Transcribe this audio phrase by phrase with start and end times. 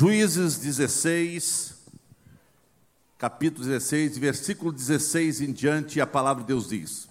[0.00, 1.74] Juízes 16,
[3.18, 7.06] capítulo 16, versículo 16 em diante, a palavra de Deus diz.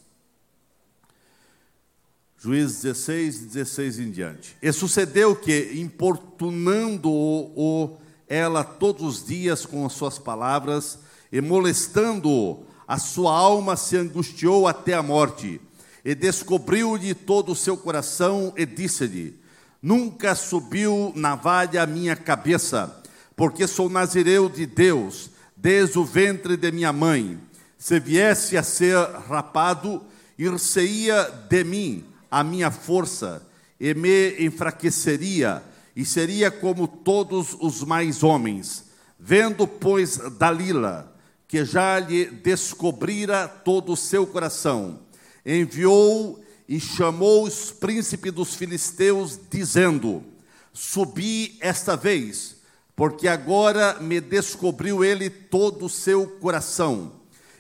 [2.35, 4.57] Juízes 16, 16 em diante.
[4.59, 7.95] E sucedeu que, importunando-o
[8.27, 10.97] ela todos os dias com as suas palavras,
[11.31, 15.61] e molestando-o, a sua alma se angustiou até a morte,
[16.03, 19.38] e descobriu-lhe todo o seu coração, e disse-lhe:
[19.81, 23.01] Nunca subiu navalha a minha cabeça,
[23.35, 27.39] porque sou nazireu de Deus, desde o ventre de minha mãe.
[27.77, 28.97] Se viesse a ser
[29.29, 30.03] rapado,
[30.37, 33.41] ir-se-ia de mim a minha força,
[33.79, 35.63] e me enfraqueceria,
[35.95, 38.85] e seria como todos os mais homens.
[39.17, 41.15] Vendo, pois, Dalila,
[41.47, 44.99] que já lhe descobrira todo o seu coração,
[45.45, 50.23] enviou e chamou os príncipes dos filisteus, dizendo:
[50.71, 52.57] Subi esta vez,
[52.95, 57.13] porque agora me descobriu ele todo o seu coração.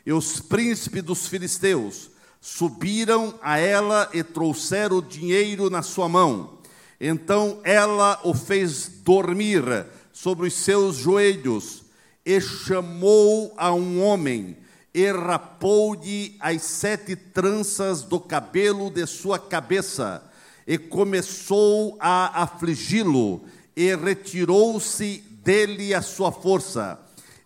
[0.05, 6.59] E os príncipes dos filisteus subiram a ela e trouxeram o dinheiro na sua mão.
[7.01, 11.83] Então ela o fez dormir sobre os seus joelhos
[12.23, 14.55] e chamou a um homem
[14.93, 20.23] e rapou-lhe as sete tranças do cabelo de sua cabeça,
[20.65, 23.41] e começou a afligi-lo,
[23.75, 26.99] e retirou-se dele a sua força.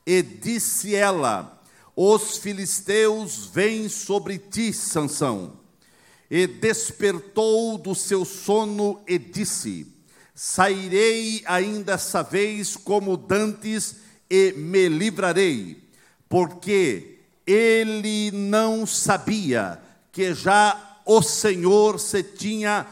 [0.06, 1.62] E disse ela:
[1.96, 5.54] Os filisteus vêm sobre ti, Sansão.
[6.30, 9.88] E despertou do seu sono e disse:
[10.34, 13.98] Sairei ainda essa vez como dantes
[14.30, 15.84] e me livrarei,
[16.28, 17.13] porque
[17.46, 19.80] ele não sabia
[20.12, 22.86] que já o Senhor se tinha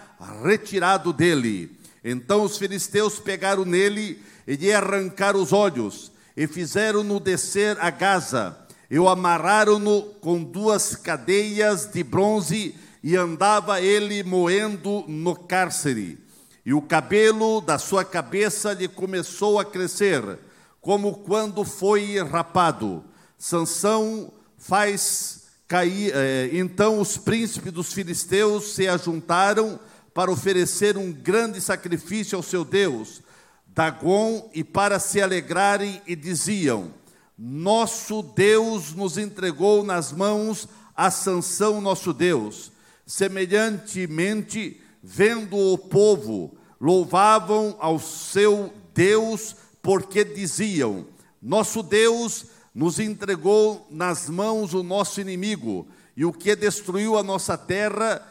[0.43, 1.71] retirado dele.
[2.03, 8.57] Então os filisteus pegaram nele e lhe arrancaram os olhos, e fizeram-no descer a Gaza,
[8.89, 16.19] e o amarraram-no com duas cadeias de bronze, e andava ele moendo no cárcere.
[16.65, 20.39] E o cabelo da sua cabeça lhe começou a crescer,
[20.79, 23.03] como quando foi rapado.
[23.37, 26.13] Sansão faz cair.
[26.15, 29.79] É, então os príncipes dos filisteus se ajuntaram
[30.13, 33.21] para oferecer um grande sacrifício ao seu Deus,
[33.67, 36.93] Dagon, e para se alegrarem, e diziam:
[37.37, 42.71] Nosso Deus nos entregou nas mãos a Sansão, nosso Deus.
[43.05, 51.07] Semelhantemente, vendo o povo, louvavam ao seu Deus, porque diziam:
[51.41, 57.57] Nosso Deus nos entregou nas mãos o nosso inimigo, e o que destruiu a nossa
[57.57, 58.25] terra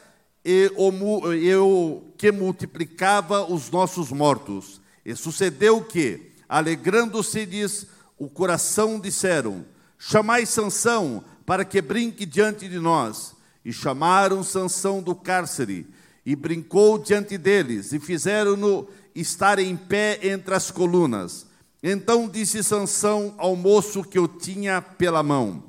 [0.45, 4.81] e o, que multiplicava os nossos mortos.
[5.05, 7.87] E sucedeu que, alegrando-se-lhes
[8.19, 9.65] o coração, disseram:
[9.99, 13.35] Chamai Sansão para que brinque diante de nós.
[13.65, 15.87] E chamaram Sansão do cárcere,
[16.25, 21.47] e brincou diante deles, e fizeram-no estar em pé entre as colunas.
[21.83, 25.63] Então disse Sansão ao moço que o tinha pela mão: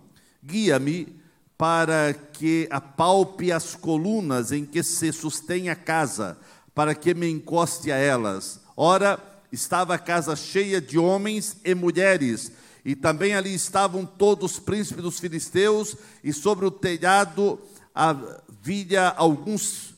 [0.44, 1.22] Guia-me
[1.57, 6.38] para que apalpe as colunas em que se sustém a casa,
[6.73, 8.59] para que me encoste a elas.
[8.75, 9.19] Ora,
[9.51, 12.51] estava a casa cheia de homens e mulheres,
[12.83, 17.59] e também ali estavam todos os príncipes dos filisteus, e sobre o telhado
[17.93, 19.91] havia alguns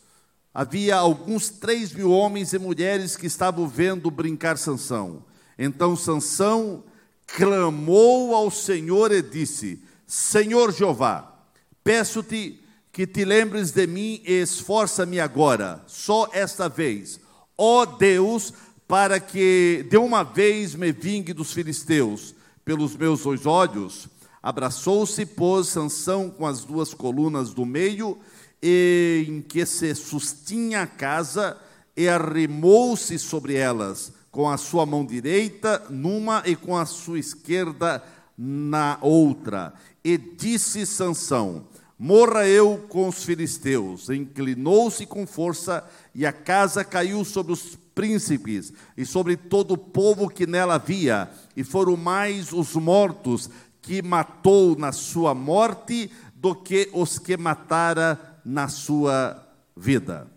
[0.53, 5.23] havia alguns três mil homens e mulheres que estavam vendo brincar Sansão.
[5.57, 6.83] Então Sansão
[7.27, 11.45] clamou ao Senhor e disse: Senhor Jeová,
[11.83, 12.59] peço-te
[12.91, 17.19] que te lembres de mim e esforça-me agora, só esta vez,
[17.57, 18.53] ó Deus,
[18.87, 24.07] para que de uma vez me vingue dos filisteus pelos meus dois olhos.
[24.41, 28.19] Abraçou-se, pôs Sansão com as duas colunas do meio,
[28.61, 31.57] em que se sustinha a casa,
[31.95, 38.03] e arrimou-se sobre elas com a sua mão direita numa e com a sua esquerda
[38.35, 39.75] na outra.
[40.03, 41.67] E disse Sansão:
[41.99, 44.09] Morra eu com os filisteus.
[44.09, 50.27] Inclinou-se com força e a casa caiu sobre os príncipes e sobre todo o povo
[50.27, 53.51] que nela havia, e foram mais os mortos
[53.83, 59.47] que matou na sua morte do que os que matara na sua
[59.77, 60.27] vida.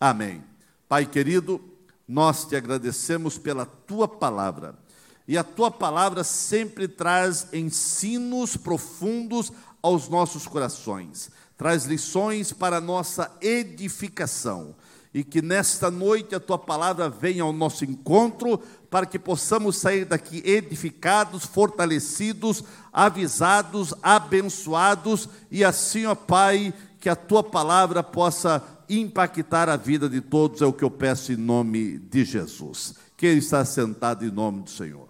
[0.00, 0.42] Amém.
[0.88, 1.60] Pai querido,
[2.06, 4.78] nós te agradecemos pela tua palavra.
[5.26, 12.80] E a tua palavra sempre traz ensinos profundos aos nossos corações, traz lições para a
[12.80, 14.74] nossa edificação.
[15.14, 18.60] e que nesta noite a tua palavra venha ao nosso encontro,
[18.90, 22.62] para que possamos sair daqui edificados, fortalecidos,
[22.92, 30.20] avisados, abençoados e assim, ó Pai, que a tua palavra possa impactar a vida de
[30.20, 32.94] todos, é o que eu peço em nome de Jesus.
[33.16, 35.08] Quem está sentado em nome do Senhor.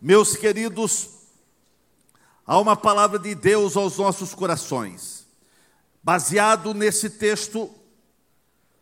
[0.00, 1.08] Meus queridos,
[2.44, 5.26] há uma palavra de Deus aos nossos corações.
[6.02, 7.70] Baseado nesse texto,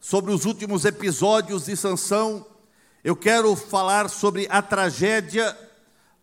[0.00, 2.46] sobre os últimos episódios de Sansão,
[3.04, 5.56] eu quero falar sobre a tragédia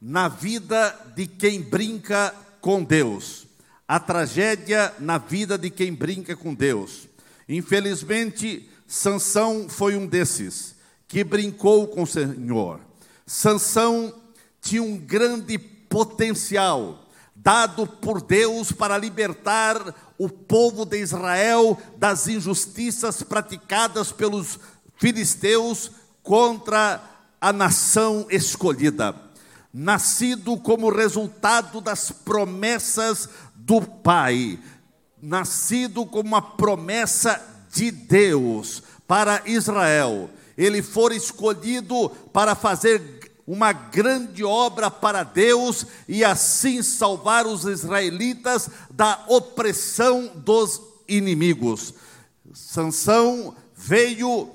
[0.01, 3.46] na vida de quem brinca com Deus.
[3.87, 7.07] A tragédia na vida de quem brinca com Deus.
[7.47, 10.75] Infelizmente, Sansão foi um desses
[11.07, 12.81] que brincou com o Senhor.
[13.25, 14.13] Sansão
[14.61, 23.23] tinha um grande potencial dado por Deus para libertar o povo de Israel das injustiças
[23.23, 24.59] praticadas pelos
[24.97, 25.91] filisteus
[26.23, 27.01] contra
[27.39, 29.15] a nação escolhida.
[29.73, 33.29] Nascido como resultado das promessas
[33.67, 34.57] do Pai,
[35.21, 40.29] nascido como uma promessa de Deus para Israel.
[40.57, 48.69] Ele for escolhido para fazer uma grande obra para Deus e assim salvar os israelitas
[48.89, 51.93] da opressão dos inimigos.
[52.53, 54.49] Sansão veio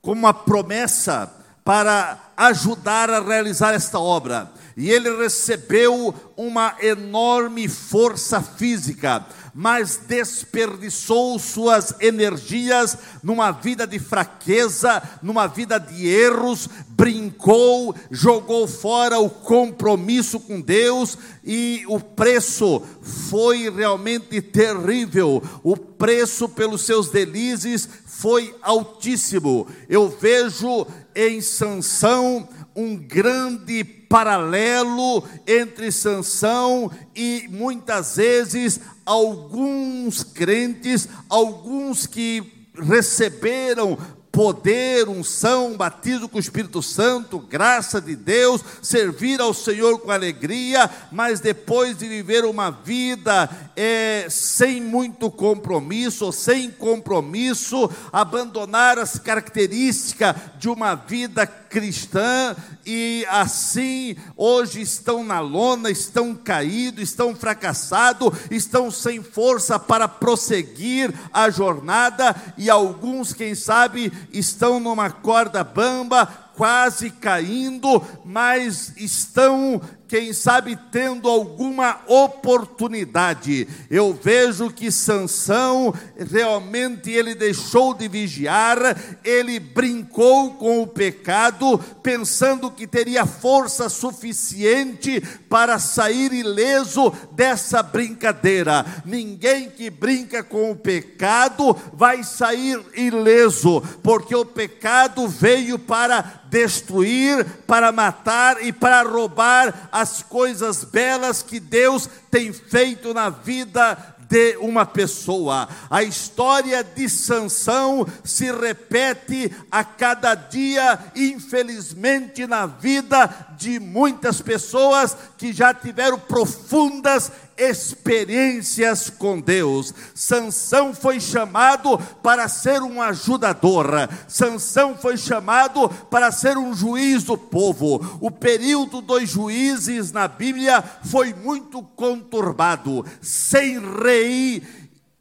[0.00, 1.30] com uma promessa
[1.62, 4.50] para ajudar a realizar esta obra.
[4.78, 15.02] E ele recebeu uma enorme força física, mas desperdiçou suas energias numa vida de fraqueza,
[15.20, 23.68] numa vida de erros, brincou, jogou fora o compromisso com Deus e o preço foi
[23.68, 25.42] realmente terrível.
[25.64, 29.66] O preço pelos seus delizes foi altíssimo.
[29.88, 30.86] Eu vejo
[31.16, 42.42] em Sansão um grande paralelo entre Sansão e muitas vezes alguns crentes, alguns que
[42.74, 43.98] receberam
[44.38, 50.88] poder, unção, batismo com o Espírito Santo, graça de Deus, servir ao Senhor com alegria,
[51.10, 60.36] mas depois de viver uma vida é, sem muito compromisso, sem compromisso, abandonar as características
[60.56, 68.90] de uma vida cristã e assim hoje estão na lona, estão caídos, estão fracassados, estão
[68.90, 76.26] sem força para prosseguir a jornada e alguns, quem sabe, estão numa corda bamba,
[76.56, 83.68] quase caindo, mas estão quem sabe tendo alguma oportunidade.
[83.90, 85.92] Eu vejo que Sansão
[86.30, 88.78] realmente ele deixou de vigiar,
[89.22, 98.86] ele brincou com o pecado, pensando que teria força suficiente para sair ileso dessa brincadeira.
[99.04, 107.44] Ninguém que brinca com o pecado vai sair ileso, porque o pecado veio para destruir,
[107.66, 114.56] para matar e para roubar as coisas belas que Deus tem feito na vida de
[114.58, 115.68] uma pessoa.
[115.90, 125.16] A história de Sansão se repete a cada dia, infelizmente, na vida de muitas pessoas
[125.38, 129.92] que já tiveram profundas experiências com Deus.
[130.14, 134.08] Sansão foi chamado para ser um ajudador.
[134.28, 138.18] Sansão foi chamado para ser um juiz do povo.
[138.20, 144.62] O período dos juízes na Bíblia foi muito conturbado, sem rei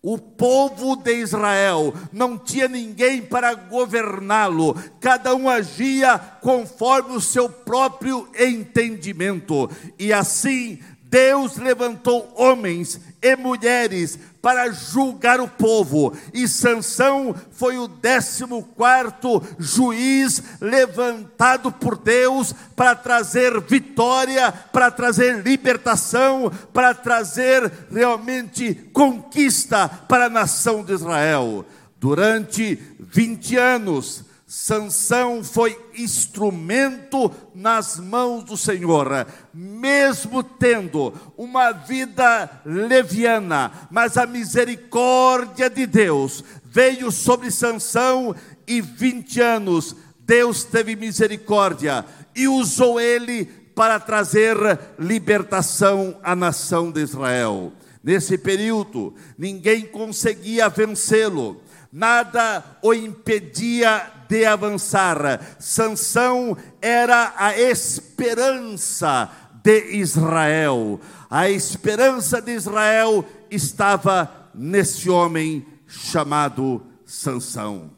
[0.10, 7.50] o povo de Israel não tinha ninguém para governá-lo, cada um agia conforme o seu
[7.50, 10.80] próprio entendimento, e assim
[11.10, 19.42] Deus levantou homens e mulheres para julgar o povo, e Sansão foi o décimo quarto
[19.58, 30.26] juiz levantado por Deus para trazer vitória, para trazer libertação, para trazer realmente conquista para
[30.26, 31.66] a nação de Israel.
[32.00, 34.24] Durante 20 anos,
[34.60, 45.70] Sansão foi instrumento nas mãos do Senhor, mesmo tendo uma vida leviana, mas a misericórdia
[45.70, 48.36] de Deus veio sobre Sansão
[48.66, 52.04] e 20 anos Deus teve misericórdia
[52.36, 53.46] e usou ele
[53.76, 54.58] para trazer
[54.98, 57.74] libertação à nação de Israel.
[58.04, 61.62] Nesse período, ninguém conseguia vencê-lo,
[61.92, 65.42] nada o impedia de avançar.
[65.60, 69.30] Sansão era a esperança
[69.64, 71.00] de Israel.
[71.30, 77.92] A esperança de Israel estava nesse homem chamado Sansão.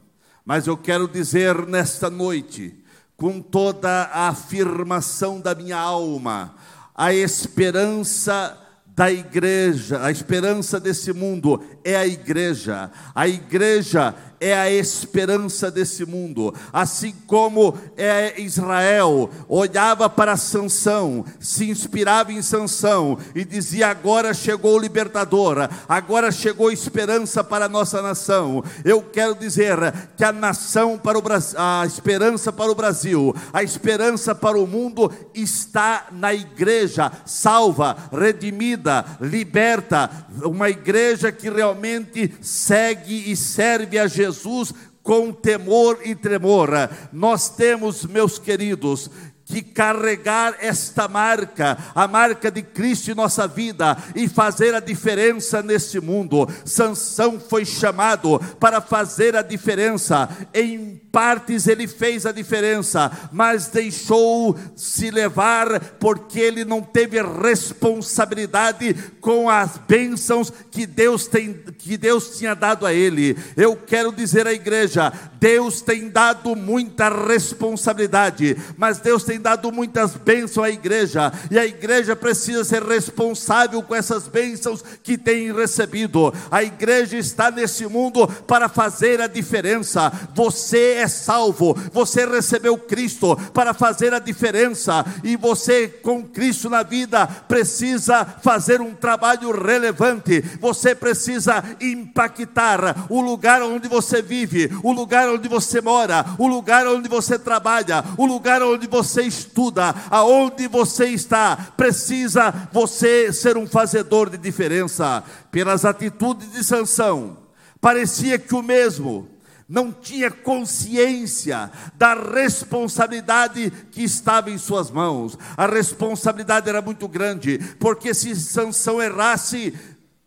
[0.45, 2.75] Mas eu quero dizer nesta noite,
[3.15, 6.55] com toda a afirmação da minha alma,
[6.95, 8.57] a esperança
[8.87, 12.91] da igreja, a esperança desse mundo é a igreja.
[13.15, 16.53] A igreja é a esperança desse mundo.
[16.71, 24.75] Assim como é Israel olhava para Sansão, se inspirava em Sansão e dizia: agora chegou
[24.75, 28.63] o libertador, agora chegou esperança para a nossa nação.
[28.85, 29.77] Eu quero dizer
[30.15, 34.67] que a nação para o Brasil, a esperança para o Brasil, a esperança para o
[34.67, 40.09] mundo está na igreja, salva, redimida, liberta,
[40.43, 46.69] uma igreja que realmente segue e serve a Jesus Jesus com temor e tremor.
[47.11, 49.09] Nós temos, meus queridos,
[49.49, 55.63] que carregar esta marca, a marca de Cristo em nossa vida e fazer a diferença
[55.63, 56.47] nesse mundo.
[56.63, 64.57] Sansão foi chamado para fazer a diferença em partes ele fez a diferença, mas deixou
[64.75, 72.37] se levar porque ele não teve responsabilidade com as bênçãos que Deus tem que Deus
[72.37, 73.37] tinha dado a ele.
[73.57, 80.13] Eu quero dizer à igreja, Deus tem dado muita responsabilidade, mas Deus tem dado muitas
[80.13, 86.33] bênçãos à igreja, e a igreja precisa ser responsável com essas bênçãos que tem recebido.
[86.51, 90.11] A igreja está nesse mundo para fazer a diferença.
[90.35, 96.83] Você é salvo, você recebeu Cristo para fazer a diferença, e você, com Cristo na
[96.83, 104.91] vida, precisa fazer um trabalho relevante, você precisa impactar o lugar onde você vive, o
[104.91, 110.67] lugar onde você mora, o lugar onde você trabalha, o lugar onde você estuda, aonde
[110.67, 115.23] você está, precisa você ser um fazedor de diferença.
[115.49, 117.37] Pelas atitudes de Sansão,
[117.79, 119.29] parecia que o mesmo
[119.69, 125.37] não tinha consciência da responsabilidade que estava em suas mãos.
[125.55, 129.73] A responsabilidade era muito grande, porque se Sansão errasse,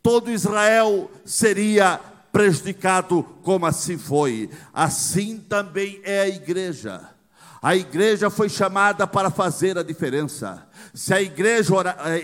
[0.01, 2.01] todo Israel seria
[2.33, 4.49] prejudicado, como assim foi.
[4.73, 7.12] Assim também é a igreja.
[7.63, 10.67] A igreja foi chamada para fazer a diferença.
[10.93, 11.73] Se a igreja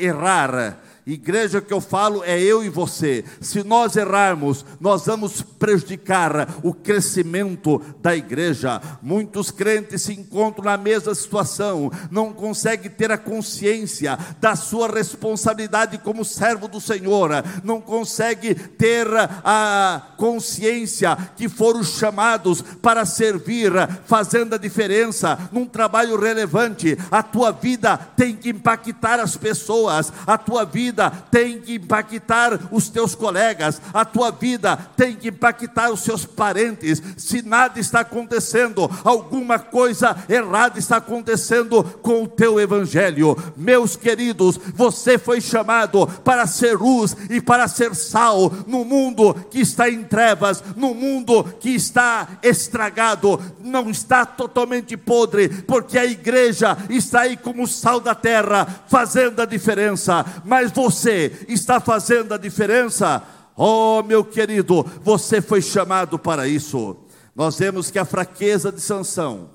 [0.01, 0.77] errar,
[1.09, 3.25] Igreja que eu falo é eu e você.
[3.41, 8.79] Se nós errarmos, nós vamos prejudicar o crescimento da igreja.
[9.01, 15.97] Muitos crentes se encontram na mesma situação, não conseguem ter a consciência da sua responsabilidade
[15.97, 17.31] como servo do Senhor,
[17.65, 23.73] não conseguem ter a consciência que foram chamados para servir,
[24.05, 26.99] fazendo a diferença num trabalho relevante.
[27.11, 32.59] A tua vida tem que impactar as pessoas, a tua vida vida tem que impactar
[32.73, 37.01] os teus colegas, a tua vida tem que impactar os seus parentes.
[37.17, 43.37] Se nada está acontecendo, alguma coisa errada está acontecendo com o teu evangelho.
[43.57, 49.61] Meus queridos, você foi chamado para ser luz e para ser sal no mundo que
[49.61, 56.77] está em trevas, no mundo que está estragado, não está totalmente podre, porque a igreja
[56.91, 60.25] está aí como sal da terra, fazendo a diferença.
[60.45, 63.21] Mas você está fazendo a diferença?
[63.57, 66.97] Oh, meu querido, você foi chamado para isso.
[67.35, 69.51] Nós vemos que a fraqueza de Sansão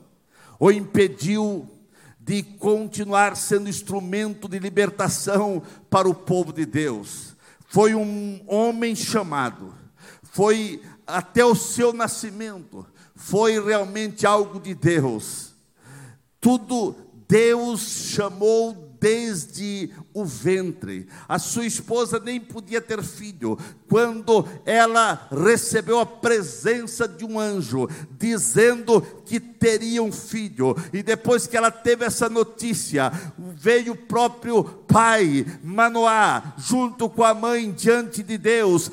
[0.60, 1.70] o impediu
[2.20, 7.38] de continuar sendo instrumento de libertação para o povo de Deus.
[7.70, 9.74] Foi um homem chamado,
[10.24, 15.54] foi até o seu nascimento, foi realmente algo de Deus.
[16.42, 16.96] Tudo
[17.30, 21.10] Deus chamou desde o ventre.
[21.28, 23.60] A sua esposa nem podia ter filho.
[23.90, 31.46] Quando ela recebeu a presença de um anjo, dizendo que teria um filho, e depois
[31.46, 38.24] que ela teve essa notícia, veio o próprio pai, Manoá, junto com a mãe, diante
[38.24, 38.90] de Deus,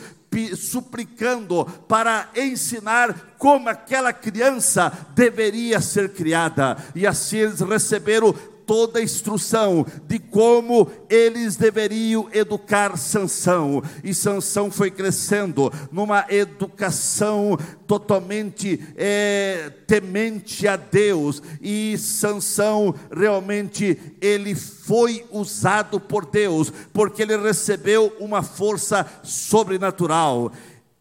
[0.56, 8.34] suplicando para ensinar como aquela criança deveria ser criada, e assim eles receberam
[8.70, 13.82] toda a instrução de como eles deveriam educar Sansão.
[14.04, 21.42] E Sansão foi crescendo numa educação totalmente é, temente a Deus.
[21.60, 30.52] E Sansão realmente ele foi usado por Deus, porque ele recebeu uma força sobrenatural.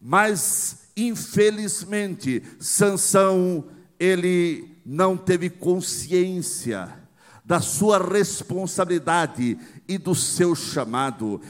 [0.02, 3.64] Mas infelizmente, Sansão
[3.96, 6.98] ele não teve consciência
[7.50, 11.40] da sua responsabilidade e do seu chamado.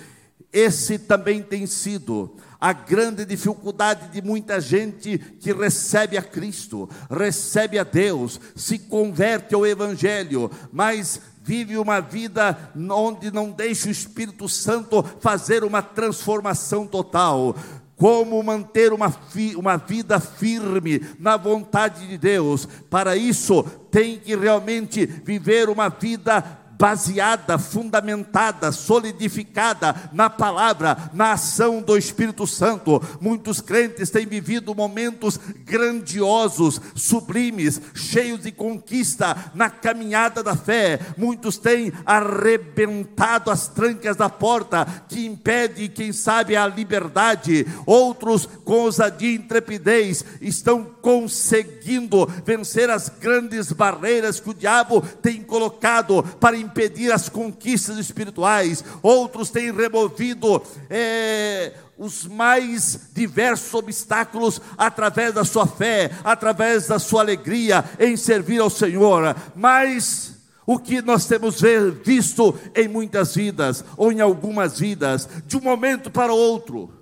[0.51, 7.79] Esse também tem sido a grande dificuldade de muita gente que recebe a Cristo, recebe
[7.79, 12.57] a Deus, se converte ao Evangelho, mas vive uma vida
[12.91, 17.55] onde não deixa o Espírito Santo fazer uma transformação total
[18.01, 19.15] como manter uma,
[19.59, 22.67] uma vida firme na vontade de Deus.
[22.89, 26.41] Para isso, tem que realmente viver uma vida
[26.81, 33.03] baseada, fundamentada, solidificada na palavra, na ação do Espírito Santo.
[33.21, 40.99] Muitos crentes têm vivido momentos grandiosos, sublimes, cheios de conquista na caminhada da fé.
[41.19, 47.67] Muitos têm arrebentado as trancas da porta que impede, quem sabe, a liberdade.
[47.85, 55.43] Outros, com ousadia e intrepidez, estão conseguindo vencer as grandes barreiras que o diabo tem
[55.43, 64.61] colocado para impedir impedir as conquistas espirituais, outros têm removido é, os mais diversos obstáculos
[64.79, 70.35] através da sua fé, através da sua alegria em servir ao Senhor, mas
[70.65, 71.61] o que nós temos
[72.05, 77.01] visto em muitas vidas, ou em algumas vidas, de um momento para outro,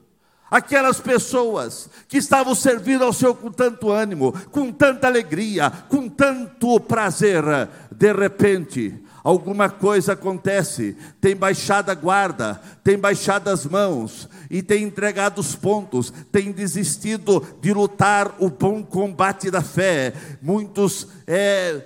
[0.50, 6.80] Aquelas pessoas que estavam servindo ao Senhor com tanto ânimo, com tanta alegria, com tanto
[6.80, 7.44] prazer,
[7.92, 14.84] de repente, alguma coisa acontece, tem baixado a guarda, tem baixado as mãos e tem
[14.84, 20.12] entregado os pontos, tem desistido de lutar o bom combate da fé.
[20.40, 21.82] Muitos é,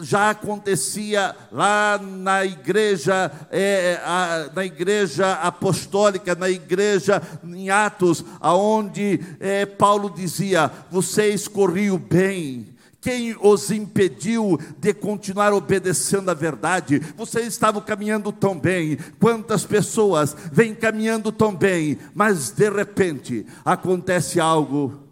[0.00, 9.20] já acontecia lá na igreja, é, a, na igreja apostólica, na igreja em Atos, aonde
[9.40, 12.73] é, Paulo dizia: vocês corriam bem
[13.04, 16.98] quem os impediu de continuar obedecendo a verdade?
[17.14, 18.96] Vocês estavam caminhando tão bem.
[19.20, 25.02] Quantas pessoas vêm caminhando tão bem, mas de repente acontece algo.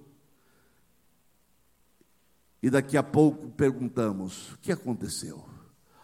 [2.63, 5.45] E daqui a pouco perguntamos: o que aconteceu?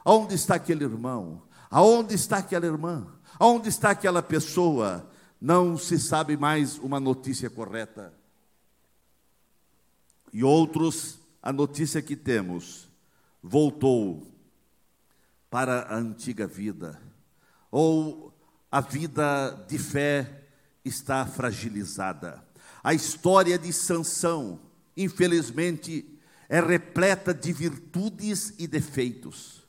[0.04, 1.40] Aonde está aquele irmão?
[1.70, 3.06] Aonde está aquela irmã?
[3.38, 5.10] Aonde está aquela pessoa?
[5.40, 8.12] Não se sabe mais uma notícia correta.
[10.30, 11.17] E outros
[11.48, 12.90] a notícia que temos
[13.42, 14.30] voltou
[15.48, 17.00] para a antiga vida,
[17.70, 18.34] ou
[18.70, 20.42] a vida de fé
[20.84, 22.44] está fragilizada.
[22.84, 24.60] A história de Sansão,
[24.94, 29.66] infelizmente, é repleta de virtudes e defeitos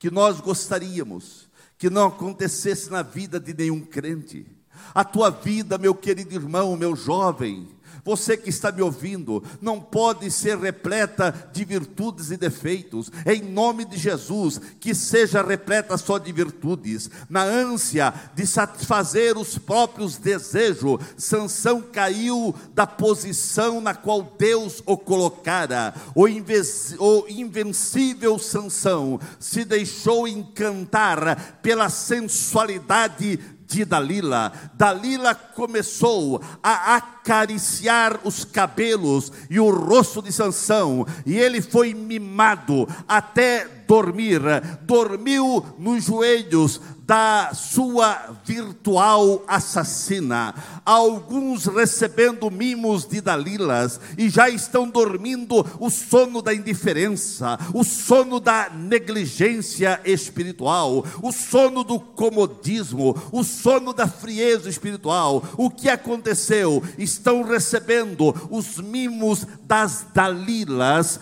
[0.00, 4.48] que nós gostaríamos que não acontecesse na vida de nenhum crente.
[4.92, 7.68] A tua vida, meu querido irmão, meu jovem,
[8.04, 13.10] você que está me ouvindo, não pode ser repleta de virtudes e defeitos.
[13.26, 17.10] Em nome de Jesus, que seja repleta só de virtudes.
[17.28, 24.96] Na ânsia de satisfazer os próprios desejos, Sansão caiu da posição na qual Deus o
[24.96, 25.94] colocara.
[26.14, 33.38] O, o invencível Sansão se deixou encantar pela sensualidade
[33.70, 34.52] de Dalila.
[34.74, 42.88] Dalila começou a acariciar os cabelos e o rosto de Sansão, e ele foi mimado
[43.06, 44.40] até dormir.
[44.82, 50.54] Dormiu nos joelhos da sua virtual assassina.
[50.86, 58.38] Alguns recebendo mimos de Dalilas e já estão dormindo o sono da indiferença, o sono
[58.38, 65.42] da negligência espiritual, o sono do comodismo, o sono da frieza espiritual.
[65.56, 66.80] O que aconteceu?
[66.96, 71.18] Estão recebendo os mimos das Dalilas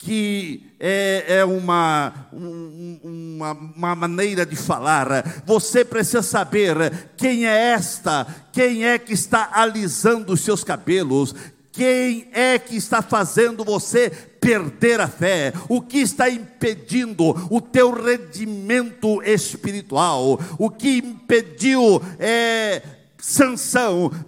[0.00, 5.42] que é, é uma, uma, uma, maneira de falar.
[5.44, 11.34] Você precisa saber quem é esta, quem é que está alisando os seus cabelos,
[11.70, 14.08] quem é que está fazendo você
[14.40, 15.52] perder a fé?
[15.68, 20.40] O que está impedindo o teu rendimento espiritual?
[20.58, 22.82] O que impediu é,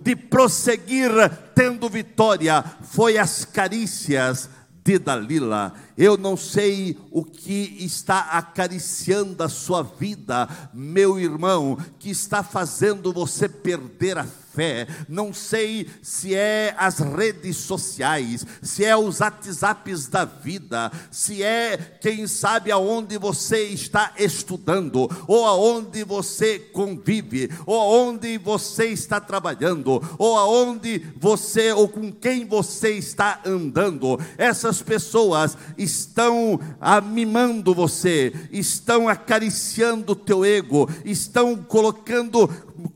[0.02, 1.10] de prosseguir
[1.54, 2.62] tendo vitória?
[2.82, 4.50] Foi as carícias
[4.84, 5.74] de Dalila.
[5.96, 13.12] Eu não sei o que está acariciando a sua vida, meu irmão, que está fazendo
[13.12, 14.86] você perder a fé.
[15.08, 21.76] Não sei se é as redes sociais, se é os WhatsApps da vida, se é,
[22.00, 30.02] quem sabe, aonde você está estudando, ou aonde você convive, ou aonde você está trabalhando,
[30.18, 34.18] ou aonde você, ou com quem você está andando.
[34.36, 36.60] Essas pessoas estão
[37.04, 42.48] mimando você, estão acariciando o teu ego, estão colocando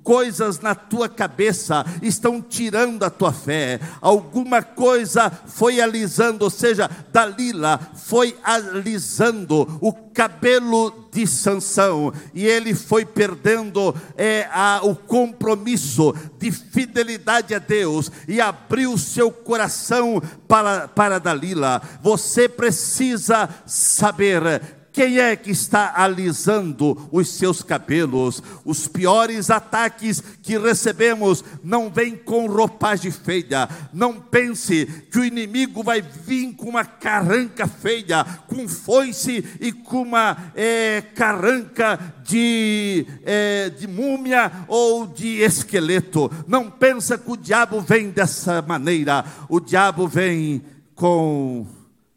[0.06, 6.88] coisas na tua cabeça estão tirando a tua fé, alguma coisa foi alisando, ou seja,
[7.12, 16.14] Dalila foi alisando o cabelo de Sansão e ele foi perdendo é, a, o compromisso
[16.38, 21.82] de fidelidade a Deus e abriu seu coração para, para Dalila.
[22.00, 24.62] Você precisa saber
[24.96, 28.42] quem é que está alisando os seus cabelos?
[28.64, 33.68] Os piores ataques que recebemos não vêm com roupagem feia.
[33.92, 40.00] Não pense que o inimigo vai vir com uma carranca feia, com foice e com
[40.00, 46.30] uma é, carranca de, é, de múmia ou de esqueleto.
[46.48, 49.26] Não pensa que o diabo vem dessa maneira.
[49.50, 51.66] O diabo vem com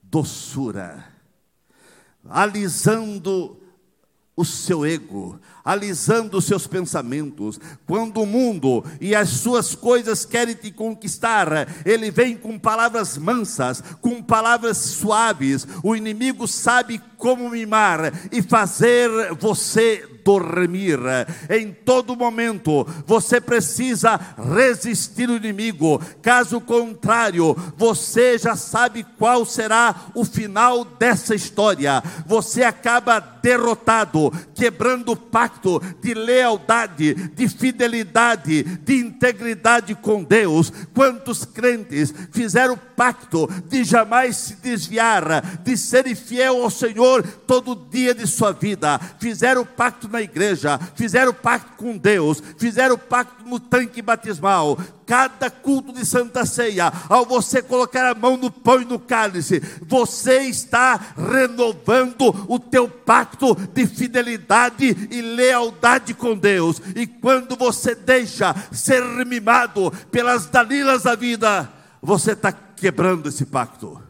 [0.02, 1.09] doçura
[2.30, 3.58] alisando
[4.40, 7.60] o seu ego, alisando os seus pensamentos.
[7.86, 13.84] Quando o mundo e as suas coisas querem te conquistar, ele vem com palavras mansas,
[14.00, 15.68] com palavras suaves.
[15.84, 21.00] O inimigo sabe como mimar e fazer você dormir.
[21.50, 24.20] Em todo momento, você precisa
[24.56, 26.00] resistir o inimigo.
[26.22, 32.04] Caso contrário, você já sabe qual será o final dessa história.
[32.28, 40.72] Você acaba derrotado, quebrando o pacto de lealdade, de fidelidade, de integridade com Deus.
[40.94, 48.14] Quantos crentes fizeram pacto de jamais se desviar, de ser fiel ao Senhor todo dia
[48.14, 54.02] de sua vida, fizeram pacto na igreja, fizeram pacto com Deus, fizeram pacto no tanque
[54.02, 54.78] batismal.
[55.06, 59.62] Cada culto de Santa Ceia, ao você colocar a mão no pão e no cálice,
[59.82, 66.82] você está renovando o teu pacto de fidelidade e lealdade com Deus.
[66.96, 71.68] E quando você deixa ser mimado pelas dalilas da vida,
[72.02, 74.02] você está quebrando esse pacto.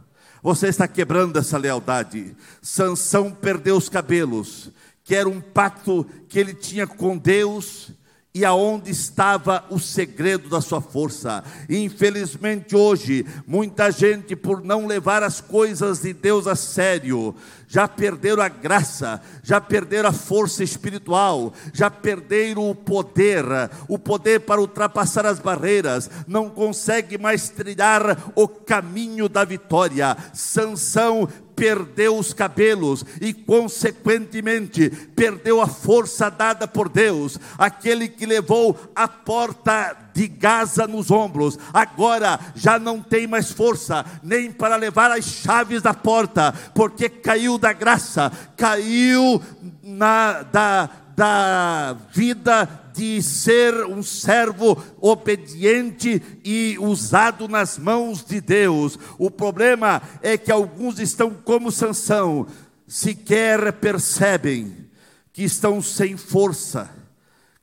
[0.42, 2.36] Você está quebrando essa lealdade.
[2.62, 4.72] Sansão perdeu os cabelos,
[5.10, 7.92] que era um pacto que ele tinha com Deus
[8.32, 11.44] e aonde estava o segredo da sua força.
[11.68, 17.34] Infelizmente hoje, muita gente por não levar as coisas de Deus a sério,
[17.68, 23.44] já perderam a graça, já perderam a força espiritual, já perderam o poder,
[23.88, 30.16] o poder para ultrapassar as barreiras, não consegue mais trilhar o caminho da vitória.
[30.34, 31.28] Sansão
[31.60, 39.10] perdeu os cabelos e, consequentemente, perdeu a força dada por Deus, aquele que levou a
[39.10, 45.26] porta de Gaza nos ombros, agora já não tem mais força nem para levar as
[45.26, 49.42] chaves da porta, porque caiu da graça, caiu
[49.84, 59.00] na, da, da vida de ser um servo obediente e usado nas mãos de Deus.
[59.18, 62.46] O problema é que alguns estão como Sansão,
[62.86, 64.90] sequer percebem
[65.32, 66.90] que estão sem força,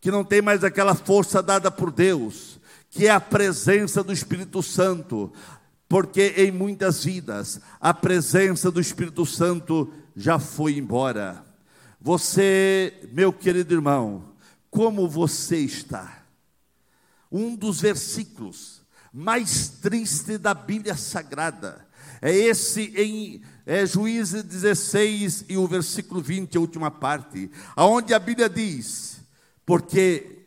[0.01, 4.63] que não tem mais aquela força dada por Deus, que é a presença do Espírito
[4.63, 5.31] Santo,
[5.87, 11.45] porque em muitas vidas a presença do Espírito Santo já foi embora.
[12.01, 14.35] Você, meu querido irmão,
[14.77, 16.23] como você está.
[17.33, 21.89] Um dos versículos mais tristes da Bíblia Sagrada
[22.21, 28.19] é esse em é, Juízes 16 e o versículo 20, a última parte, aonde a
[28.19, 29.23] Bíblia diz:
[29.65, 30.45] Porque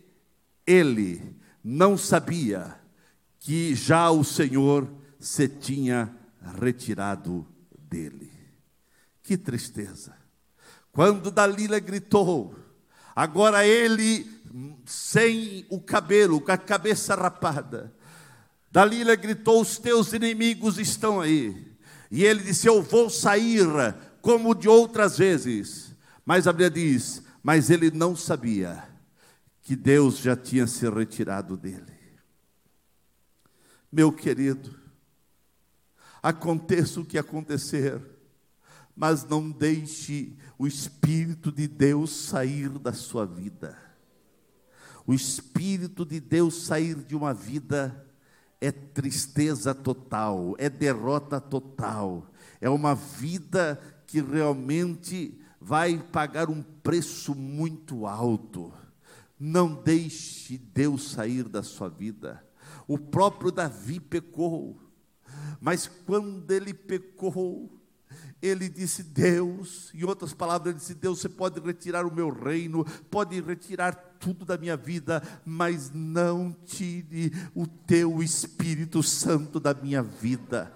[0.64, 2.80] ele não sabia
[3.40, 4.88] que já o Senhor
[5.20, 6.16] se tinha
[6.62, 7.48] retirado
[7.80, 8.32] dele.
[9.24, 10.16] Que tristeza.
[10.92, 12.69] Quando Dalila gritou,
[13.20, 14.26] Agora ele,
[14.86, 17.94] sem o cabelo, com a cabeça rapada.
[18.72, 21.76] Dalila gritou: Os teus inimigos estão aí.
[22.10, 23.68] E ele disse: Eu vou sair
[24.22, 25.94] como de outras vezes.
[26.24, 28.88] Mas a Bíblia diz: Mas ele não sabia
[29.64, 32.00] que Deus já tinha se retirado dele.
[33.92, 34.80] Meu querido,
[36.22, 38.02] Aconteça o que acontecer,
[39.00, 43.78] mas não deixe o Espírito de Deus sair da sua vida.
[45.08, 48.06] O Espírito de Deus sair de uma vida
[48.60, 57.34] é tristeza total, é derrota total, é uma vida que realmente vai pagar um preço
[57.34, 58.74] muito alto.
[59.40, 62.46] Não deixe Deus sair da sua vida.
[62.86, 64.78] O próprio Davi pecou,
[65.62, 67.79] mas quando ele pecou,
[68.42, 72.86] ele disse: Deus, em outras palavras, ele disse: Deus, você pode retirar o meu reino,
[73.10, 80.02] pode retirar tudo da minha vida, mas não tire o teu Espírito Santo da minha
[80.02, 80.74] vida.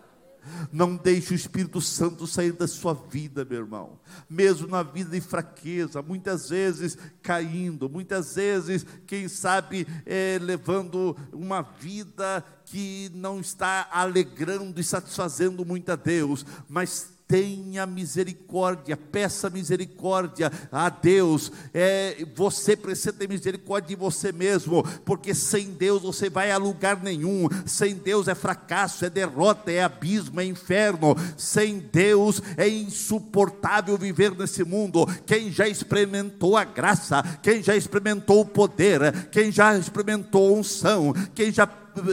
[0.71, 3.99] Não deixe o Espírito Santo sair da sua vida, meu irmão.
[4.30, 11.62] Mesmo na vida de fraqueza, muitas vezes caindo, muitas vezes, quem sabe, é, levando uma
[11.62, 20.51] vida que não está alegrando e satisfazendo muito a Deus, mas tenha misericórdia, peça misericórdia
[20.71, 21.51] a Deus.
[21.73, 27.01] É, você precisa ter misericórdia de você mesmo, porque sem Deus você vai a lugar
[27.01, 27.49] nenhum.
[27.65, 31.15] Sem Deus é fracasso, é derrota, é abismo, é inferno.
[31.35, 35.03] Sem Deus é insuportável viver nesse mundo.
[35.25, 41.11] Quem já experimentou a graça, quem já experimentou o poder, quem já experimentou a unção,
[41.33, 41.65] quem já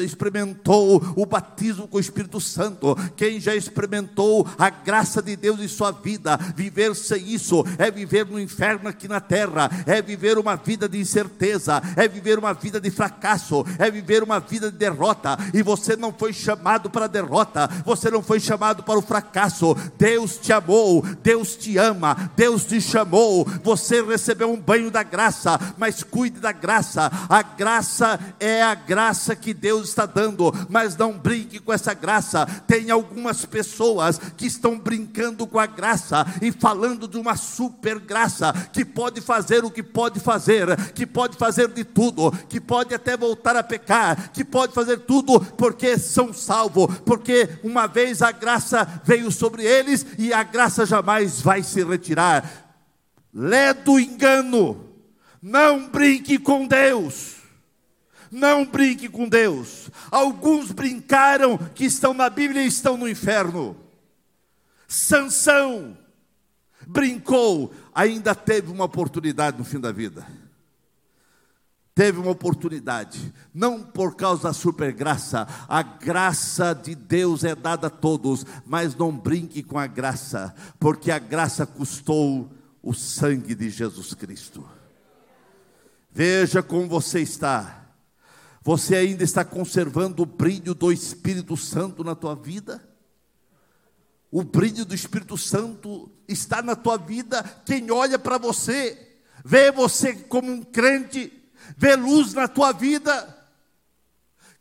[0.02, 5.68] experimentou o batismo com o Espírito Santo, quem já experimentou a graça de Deus em
[5.68, 10.56] sua vida, viver sem isso é viver no inferno aqui na terra, é viver uma
[10.56, 15.36] vida de incerteza, é viver uma vida de fracasso, é viver uma vida de derrota,
[15.54, 19.76] e você não foi chamado para a derrota, você não foi chamado para o fracasso.
[19.98, 25.58] Deus te amou, Deus te ama, Deus te chamou, você recebeu um banho da graça,
[25.78, 27.10] mas cuide da graça.
[27.28, 31.94] A graça é a graça que Deus Deus está dando, mas não brinque com essa
[31.94, 32.44] graça.
[32.66, 38.52] Tem algumas pessoas que estão brincando com a graça e falando de uma super graça
[38.72, 43.16] que pode fazer o que pode fazer, que pode fazer de tudo, que pode até
[43.16, 49.00] voltar a pecar, que pode fazer tudo porque são salvos, porque uma vez a graça
[49.04, 52.74] veio sobre eles e a graça jamais vai se retirar.
[53.32, 54.84] Lé do engano,
[55.40, 57.39] não brinque com Deus.
[58.30, 59.90] Não brinque com Deus.
[60.10, 63.76] Alguns brincaram que estão na Bíblia e estão no inferno.
[64.86, 65.96] Sansão
[66.86, 70.26] brincou, ainda teve uma oportunidade no fim da vida.
[71.94, 77.90] Teve uma oportunidade, não por causa da supergraça, a graça de Deus é dada a
[77.90, 82.50] todos, mas não brinque com a graça, porque a graça custou
[82.82, 84.66] o sangue de Jesus Cristo.
[86.10, 87.80] Veja como você está
[88.62, 92.86] você ainda está conservando o brilho do Espírito Santo na tua vida?
[94.30, 97.42] O brilho do Espírito Santo está na tua vida.
[97.64, 101.32] Quem olha para você, vê você como um crente,
[101.76, 103.36] vê luz na tua vida.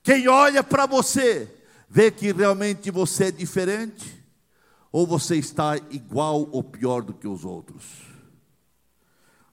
[0.01, 1.53] Quem olha para você,
[1.89, 4.17] vê que realmente você é diferente,
[4.91, 7.83] ou você está igual ou pior do que os outros.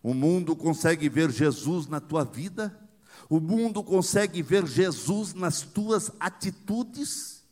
[0.03, 2.86] O mundo consegue ver Jesus na tua vida,
[3.29, 7.43] o mundo consegue ver Jesus nas tuas atitudes,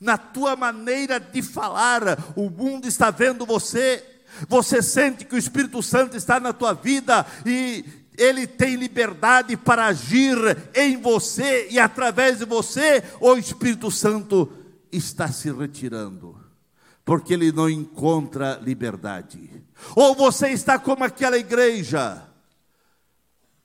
[0.00, 2.32] na tua maneira de falar.
[2.34, 4.04] O mundo está vendo você.
[4.48, 7.84] Você sente que o Espírito Santo está na tua vida e
[8.16, 10.36] ele tem liberdade para agir
[10.74, 14.50] em você e através de você, o Espírito Santo
[14.90, 16.38] está se retirando,
[17.04, 19.50] porque ele não encontra liberdade.
[19.94, 22.22] Ou você está como aquela igreja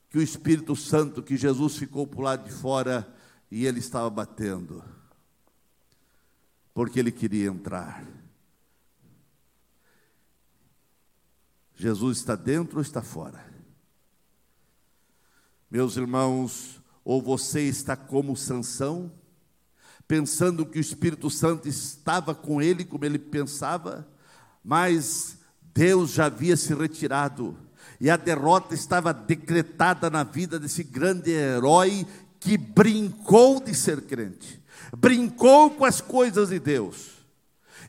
[0.09, 3.13] que o Espírito Santo, que Jesus ficou por lado de fora
[3.51, 4.83] e ele estava batendo,
[6.73, 8.05] porque ele queria entrar.
[11.75, 13.45] Jesus está dentro ou está fora?
[15.69, 19.11] Meus irmãos, ou você está como Sansão,
[20.07, 24.07] pensando que o Espírito Santo estava com ele como ele pensava,
[24.63, 25.37] mas
[25.73, 27.66] Deus já havia se retirado
[27.99, 32.05] e a derrota estava decretada na vida desse grande herói
[32.39, 34.61] que brincou de ser crente,
[34.95, 37.17] brincou com as coisas de Deus.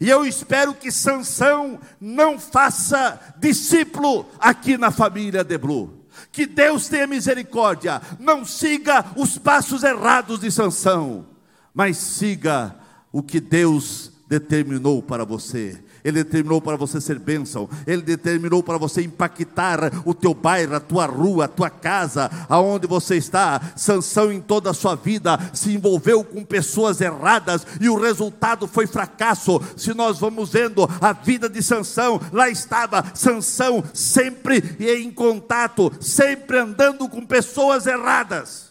[0.01, 6.07] E eu espero que Sansão não faça discípulo aqui na família de Blue.
[6.33, 11.27] Que Deus tenha misericórdia, não siga os passos errados de Sansão,
[11.75, 12.75] mas siga
[13.12, 18.79] o que Deus determinou para você Ele determinou para você ser bênção, Ele determinou para
[18.79, 23.61] você impactar o teu bairro, a tua rua, a tua casa, aonde você está.
[23.77, 28.87] Sansão em toda a sua vida se envolveu com pessoas erradas e o resultado foi
[28.87, 29.61] fracasso.
[29.77, 36.59] Se nós vamos vendo a vida de Sansão, lá estava Sansão sempre em contato, sempre
[36.59, 38.68] andando com pessoas erradas.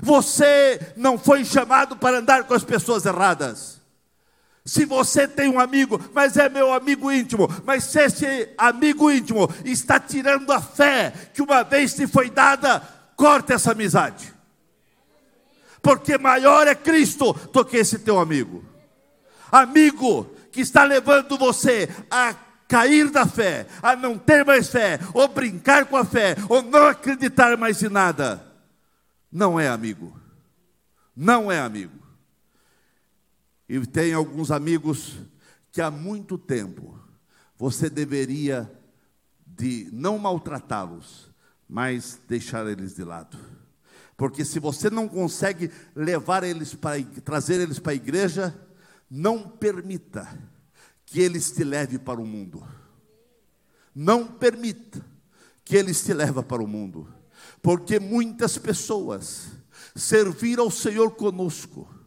[0.00, 3.79] Você não foi chamado para andar com as pessoas erradas.
[4.64, 9.48] Se você tem um amigo, mas é meu amigo íntimo, mas se esse amigo íntimo
[9.64, 12.80] está tirando a fé que uma vez te foi dada,
[13.16, 14.32] corta essa amizade.
[15.82, 18.64] Porque maior é Cristo do que esse teu amigo.
[19.50, 22.34] Amigo que está levando você a
[22.68, 26.86] cair da fé, a não ter mais fé, ou brincar com a fé, ou não
[26.86, 28.44] acreditar mais em nada,
[29.32, 30.18] não é amigo.
[31.16, 31.99] Não é amigo.
[33.72, 35.20] E tem alguns amigos
[35.70, 36.98] que há muito tempo
[37.56, 38.68] você deveria
[39.46, 41.30] de não maltratá-los,
[41.68, 43.38] mas deixar eles de lado.
[44.16, 48.52] Porque se você não consegue levar eles para trazer eles para a igreja,
[49.08, 50.26] não permita
[51.06, 52.66] que eles te levem para o mundo.
[53.94, 55.00] Não permita
[55.64, 57.06] que eles te levem para o mundo.
[57.62, 59.46] Porque muitas pessoas
[59.94, 61.99] serviram ao Senhor conosco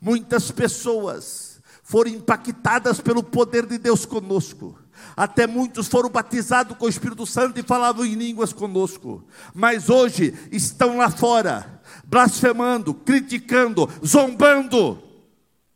[0.00, 4.78] Muitas pessoas foram impactadas pelo poder de Deus conosco.
[5.16, 9.24] Até muitos foram batizados com o Espírito Santo e falavam em línguas conosco.
[9.54, 15.02] Mas hoje estão lá fora, blasfemando, criticando, zombando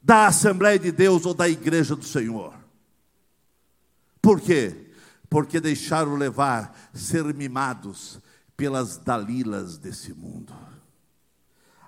[0.03, 2.55] da Assembleia de Deus ou da Igreja do Senhor.
[4.21, 4.93] Por quê?
[5.31, 8.21] Porque deixaram levar, ser mimados
[8.57, 10.53] pelas dalilas desse mundo.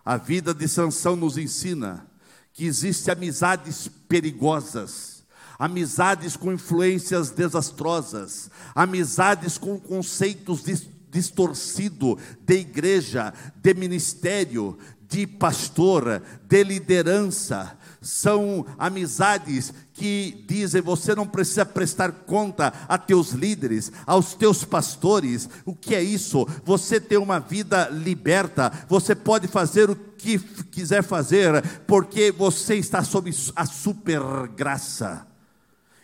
[0.05, 2.07] A vida de Sansão nos ensina
[2.55, 5.25] que existem amizades perigosas,
[5.59, 10.63] amizades com influências desastrosas, amizades com conceitos
[11.11, 21.27] distorcidos de igreja, de ministério, de pastor, de liderança, são amizades que dizem você não
[21.27, 25.49] precisa prestar conta a teus líderes, aos teus pastores.
[25.65, 26.47] O que é isso?
[26.65, 33.03] Você tem uma vida liberta, você pode fazer o que quiser fazer, porque você está
[33.03, 34.21] sob a super
[34.55, 35.27] graça.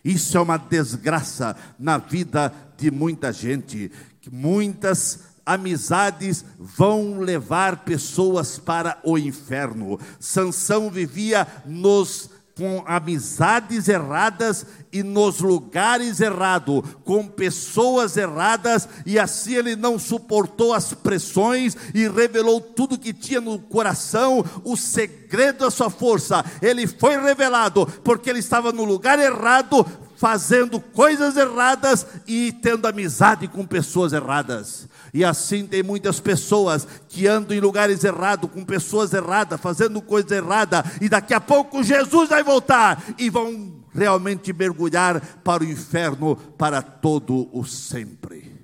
[0.05, 3.93] Isso é uma desgraça na vida de muita gente.
[4.31, 9.99] Muitas amizades vão levar pessoas para o inferno.
[10.19, 19.55] Sansão vivia nos com amizades erradas e nos lugares errados, com pessoas erradas, e assim
[19.55, 25.71] ele não suportou as pressões e revelou tudo que tinha no coração, o segredo da
[25.71, 26.45] sua força.
[26.61, 33.49] Ele foi revelado porque ele estava no lugar errado, fazendo coisas erradas e tendo amizade
[33.49, 34.87] com pessoas erradas.
[35.13, 40.37] E assim tem muitas pessoas que andam em lugares errados, com pessoas erradas, fazendo coisa
[40.37, 46.37] errada, e daqui a pouco Jesus vai voltar e vão realmente mergulhar para o inferno
[46.37, 48.61] para todo o sempre.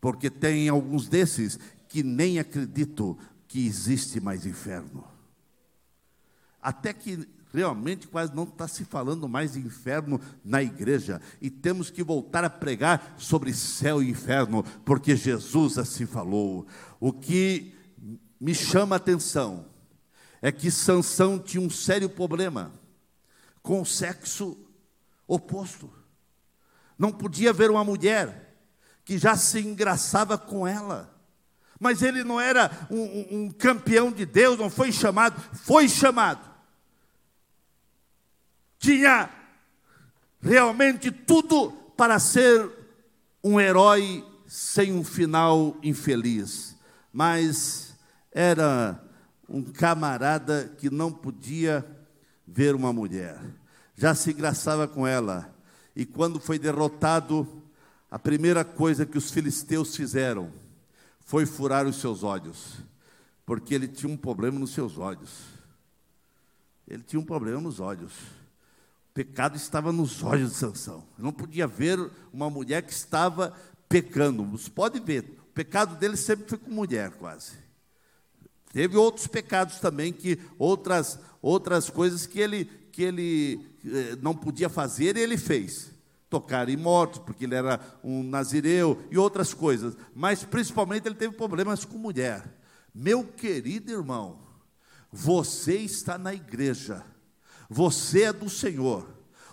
[0.00, 3.16] Porque tem alguns desses que nem acreditam
[3.48, 5.04] que existe mais inferno.
[6.60, 11.20] Até que realmente quase não está se falando mais de inferno na igreja.
[11.40, 16.66] E temos que voltar a pregar sobre céu e inferno, porque Jesus assim falou.
[16.98, 17.72] O que
[18.40, 19.66] me chama a atenção
[20.42, 22.72] é que Sansão tinha um sério problema
[23.62, 24.58] com o sexo
[25.26, 25.90] oposto.
[26.98, 28.58] Não podia ver uma mulher
[29.04, 31.14] que já se engraçava com ela.
[31.78, 36.53] Mas ele não era um, um, um campeão de Deus, não foi chamado, foi chamado
[38.84, 39.30] tinha
[40.42, 42.70] realmente tudo para ser
[43.42, 46.76] um herói sem um final infeliz,
[47.10, 47.94] mas
[48.30, 49.02] era
[49.48, 51.82] um camarada que não podia
[52.46, 53.40] ver uma mulher,
[53.96, 55.50] já se engraçava com ela,
[55.96, 57.62] e quando foi derrotado,
[58.10, 60.52] a primeira coisa que os filisteus fizeram
[61.24, 62.82] foi furar os seus olhos,
[63.46, 65.54] porque ele tinha um problema nos seus olhos.
[66.86, 68.12] Ele tinha um problema nos olhos
[69.14, 71.04] pecado estava nos olhos de Sansão.
[71.16, 73.54] Não podia ver uma mulher que estava
[73.88, 74.44] pecando.
[74.44, 77.52] Você pode ver, o pecado dele sempre foi com mulher, quase.
[78.72, 84.68] Teve outros pecados também, que outras, outras coisas que ele, que ele eh, não podia
[84.68, 85.92] fazer e ele fez.
[86.28, 89.96] Tocar em mortos, porque ele era um nazireu e outras coisas.
[90.12, 92.42] Mas principalmente ele teve problemas com mulher.
[92.92, 94.40] Meu querido irmão,
[95.12, 97.04] você está na igreja
[97.74, 99.04] você é do Senhor.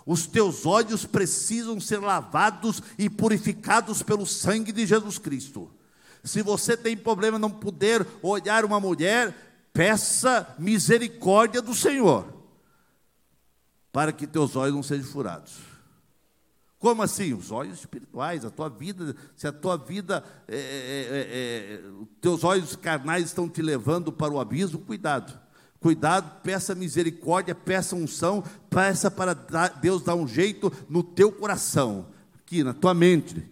[0.06, 5.68] Os teus olhos precisam ser lavados e purificados pelo sangue de Jesus Cristo.
[6.22, 12.32] Se você tem problema não poder olhar uma mulher, peça misericórdia do Senhor,
[13.90, 15.54] para que teus olhos não sejam furados.
[16.78, 17.32] Como assim?
[17.32, 21.82] Os olhos espirituais, a tua vida, se a tua vida, é, é, é, é
[22.20, 25.36] teus olhos carnais estão te levando para o abismo, cuidado.
[25.82, 29.34] Cuidado, peça misericórdia, peça unção, peça para
[29.80, 32.06] Deus dar um jeito no teu coração,
[32.38, 33.44] aqui na tua mente,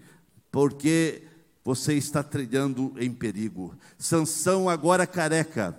[0.49, 1.25] porque
[1.65, 3.75] você está trilhando em perigo.
[3.99, 5.77] Sansão agora careca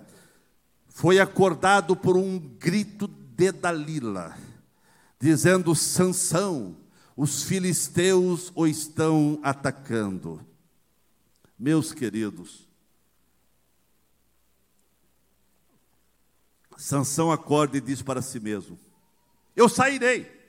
[0.90, 4.36] foi acordado por um grito de Dalila,
[5.18, 6.76] dizendo: Sansão,
[7.16, 10.38] os filisteus o estão atacando.
[11.58, 12.68] Meus queridos,
[16.76, 18.78] Sansão acorda e diz para si mesmo:
[19.54, 20.40] Eu sairei.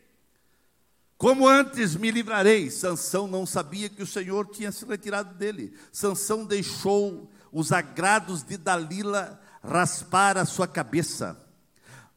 [1.17, 2.69] Como antes me livrarei.
[2.69, 5.74] Sansão não sabia que o Senhor tinha se retirado dele.
[5.91, 11.39] Sansão deixou os agrados de Dalila raspar a sua cabeça.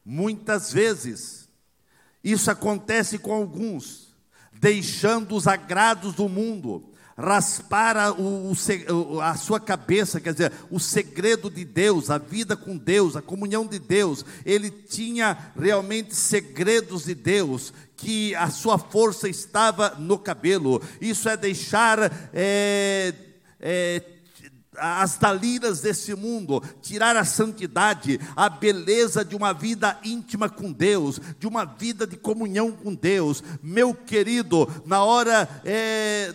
[0.03, 1.47] Muitas vezes
[2.23, 4.13] isso acontece com alguns,
[4.51, 8.53] deixando os agrados do mundo, raspar a, o,
[9.21, 13.65] a sua cabeça, quer dizer, o segredo de Deus, a vida com Deus, a comunhão
[13.65, 14.23] de Deus.
[14.45, 20.81] Ele tinha realmente segredos de Deus, que a sua força estava no cabelo.
[21.01, 22.11] Isso é deixar.
[22.31, 23.13] É,
[23.59, 24.03] é,
[24.79, 31.19] as dalinas desse mundo, tirar a santidade, a beleza de uma vida íntima com Deus,
[31.39, 33.43] de uma vida de comunhão com Deus.
[33.63, 36.31] Meu querido, na hora é,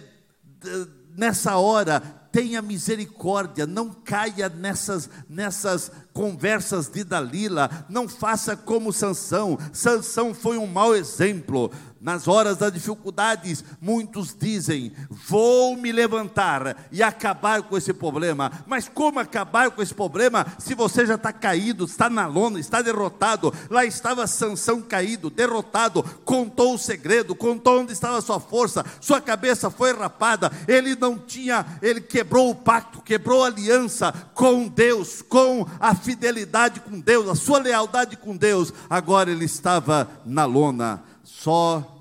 [1.17, 2.01] nessa hora,
[2.33, 9.59] tenha misericórdia, não caia nessas, nessas conversas de Dalila, não faça como Sansão.
[9.73, 11.71] Sansão foi um mau exemplo.
[12.03, 18.51] Nas horas das dificuldades, muitos dizem: Vou me levantar e acabar com esse problema.
[18.67, 22.83] Mas como acabar com esse problema se você já está caído, está na lona, está
[22.83, 23.55] derrotado?
[23.71, 29.71] Lá estava Sansão caído, derrotado, contou o segredo, contou onde estava sua força, sua cabeça
[29.71, 35.65] foi rapada, ele não tinha, ele quebrou o pacto, quebrou a aliança com Deus, com
[35.79, 38.73] a fidelidade com Deus, a sua lealdade com Deus.
[38.91, 41.05] Agora ele estava na lona.
[41.25, 41.92] Só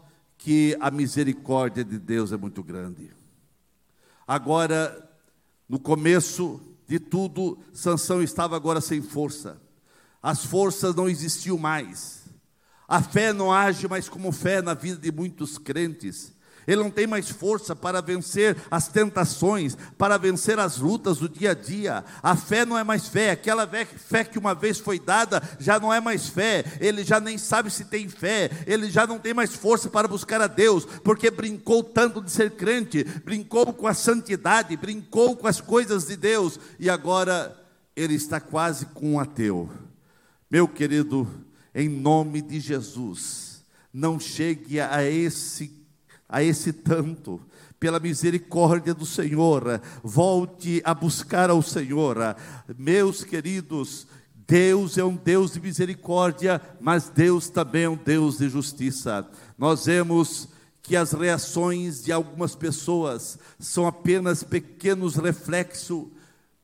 [0.41, 3.11] que a misericórdia de Deus é muito grande.
[4.27, 5.07] Agora,
[5.69, 9.61] no começo de tudo, Sansão estava agora sem força.
[10.21, 12.23] As forças não existiam mais.
[12.87, 16.33] A fé não age mais como fé na vida de muitos crentes.
[16.67, 21.51] Ele não tem mais força para vencer as tentações, para vencer as lutas do dia
[21.51, 22.03] a dia.
[22.21, 25.93] A fé não é mais fé, aquela fé que uma vez foi dada já não
[25.93, 26.63] é mais fé.
[26.79, 30.41] Ele já nem sabe se tem fé, ele já não tem mais força para buscar
[30.41, 35.59] a Deus, porque brincou tanto de ser crente, brincou com a santidade, brincou com as
[35.59, 37.57] coisas de Deus e agora
[37.95, 39.69] ele está quase com um ateu.
[40.49, 41.27] Meu querido,
[41.73, 45.80] em nome de Jesus, não chegue a esse
[46.31, 47.41] a esse tanto,
[47.79, 52.17] pela misericórdia do Senhor, volte a buscar ao Senhor.
[52.77, 54.07] Meus queridos,
[54.47, 59.27] Deus é um Deus de misericórdia, mas Deus também é um Deus de justiça.
[59.57, 60.49] Nós vemos
[60.81, 66.07] que as reações de algumas pessoas são apenas pequenos reflexos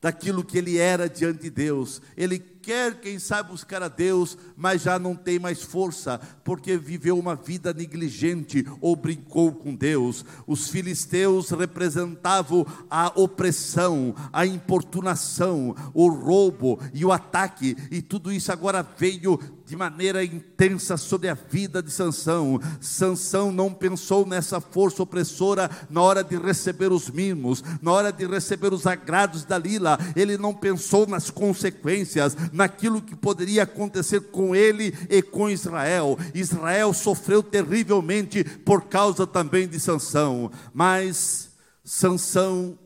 [0.00, 2.00] daquilo que ele era diante de Deus.
[2.16, 2.38] Ele
[2.68, 7.34] quer, quem sabe, buscar a Deus, mas já não tem mais força, porque viveu uma
[7.34, 10.22] vida negligente ou brincou com Deus.
[10.46, 18.52] Os filisteus representavam a opressão, a importunação, o roubo e o ataque, e tudo isso
[18.52, 22.58] agora veio de maneira intensa sobre a vida de Sansão.
[22.80, 28.26] Sansão não pensou nessa força opressora na hora de receber os mimos, na hora de
[28.26, 29.98] receber os agrados da Lila.
[30.16, 36.18] Ele não pensou nas consequências, naquilo que poderia acontecer com ele e com Israel.
[36.34, 41.50] Israel sofreu terrivelmente por causa também de Sansão, mas
[41.84, 42.78] Sansão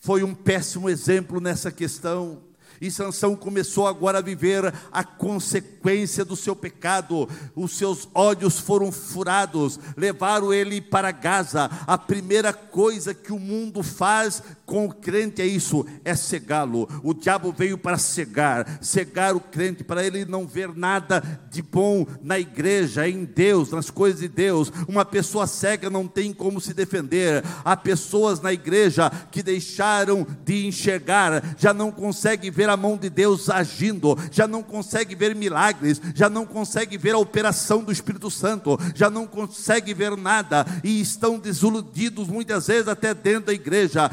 [0.00, 2.51] foi um péssimo exemplo nessa questão.
[2.82, 7.28] E Sansão começou agora a viver a consequência do seu pecado.
[7.54, 11.70] Os seus olhos foram furados, levaram ele para Gaza.
[11.86, 14.42] A primeira coisa que o mundo faz
[14.72, 16.88] com o crente é isso, é cegá-lo.
[17.02, 22.06] O diabo veio para cegar, cegar o crente, para ele não ver nada de bom
[22.22, 24.72] na igreja, em Deus, nas coisas de Deus.
[24.88, 27.44] Uma pessoa cega não tem como se defender.
[27.62, 33.10] Há pessoas na igreja que deixaram de enxergar, já não conseguem ver a mão de
[33.10, 38.30] Deus agindo, já não conseguem ver milagres, já não conseguem ver a operação do Espírito
[38.30, 44.10] Santo, já não conseguem ver nada e estão desiludidos muitas vezes até dentro da igreja.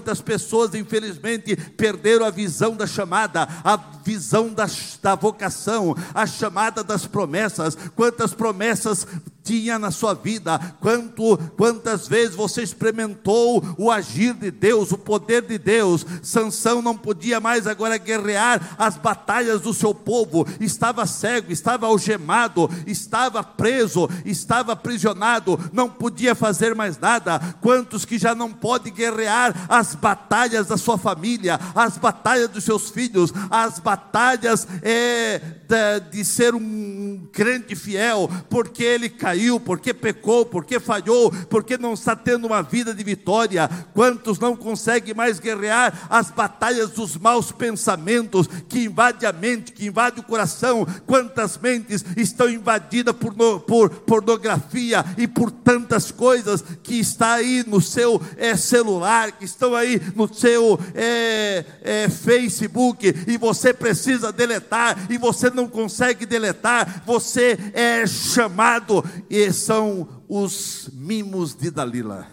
[0.00, 4.66] Quantas pessoas, infelizmente, perderam a visão da chamada, a visão da,
[5.02, 7.76] da vocação, a chamada das promessas.
[7.94, 9.06] Quantas promessas
[9.50, 15.42] tinha na sua vida, quanto, quantas vezes você experimentou o agir de Deus, o poder
[15.42, 16.06] de Deus.
[16.22, 22.70] Sansão não podia mais agora guerrear as batalhas do seu povo, estava cego, estava algemado,
[22.86, 27.40] estava preso, estava aprisionado, não podia fazer mais nada.
[27.60, 32.88] Quantos que já não pode guerrear as batalhas da sua família, as batalhas dos seus
[32.88, 39.94] filhos, as batalhas é, de, de ser um crente fiel, porque ele caiu caiu, porque
[39.94, 43.68] pecou, porque falhou, porque não está tendo uma vida de vitória.
[43.94, 49.86] Quantos não conseguem mais guerrear as batalhas dos maus pensamentos que invadem a mente, que
[49.86, 50.86] invadem o coração?
[51.06, 57.64] Quantas mentes estão invadidas por, no, por pornografia e por tantas coisas que está aí
[57.66, 64.32] no seu é, celular, que estão aí no seu é, é, Facebook e você precisa
[64.32, 72.26] deletar e você não consegue deletar, você é chamado e são os mimos de Dalila.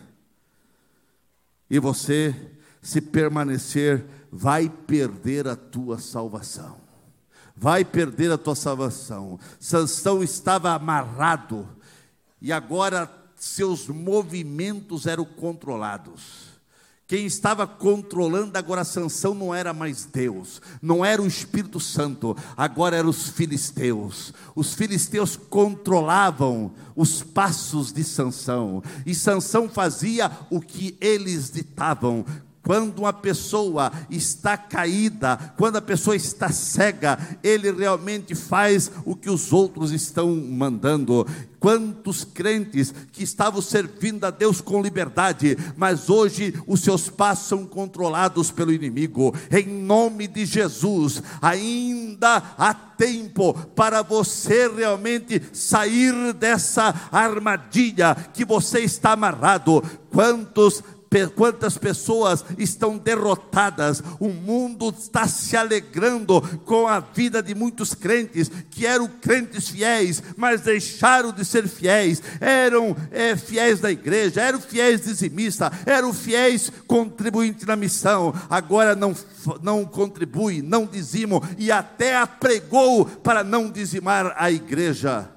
[1.69, 2.35] E você,
[2.81, 6.77] se permanecer, vai perder a tua salvação.
[7.55, 9.39] Vai perder a tua salvação.
[9.59, 11.69] Sansão estava amarrado
[12.41, 16.46] e agora seus movimentos eram controlados.
[17.07, 22.35] Quem estava controlando agora a sanção não era mais Deus, não era o Espírito Santo,
[22.55, 24.33] agora eram os filisteus.
[24.53, 32.25] Os filisteus controlavam os passos de Sansão, e Sansão fazia o que eles ditavam.
[32.67, 39.29] Quando uma pessoa está caída, quando a pessoa está cega, ele realmente faz o que
[39.29, 41.25] os outros estão mandando.
[41.61, 47.65] Quantos crentes que estavam servindo a Deus com liberdade, mas hoje os seus passos são
[47.65, 49.33] controlados pelo inimigo.
[49.49, 58.81] Em nome de Jesus, ainda há tempo para você realmente sair dessa armadilha que você
[58.81, 59.81] está amarrado.
[60.11, 60.83] Quantos
[61.25, 68.51] quantas pessoas estão derrotadas, o mundo está se alegrando com a vida de muitos crentes
[68.69, 74.59] que eram crentes fiéis, mas deixaram de ser fiéis, eram é, fiéis da igreja, eram
[74.59, 79.15] fiéis dizimistas, eram fiéis contribuintes na missão, agora não,
[79.61, 85.29] não contribuem, não dizimam e até apregou para não dizimar a igreja.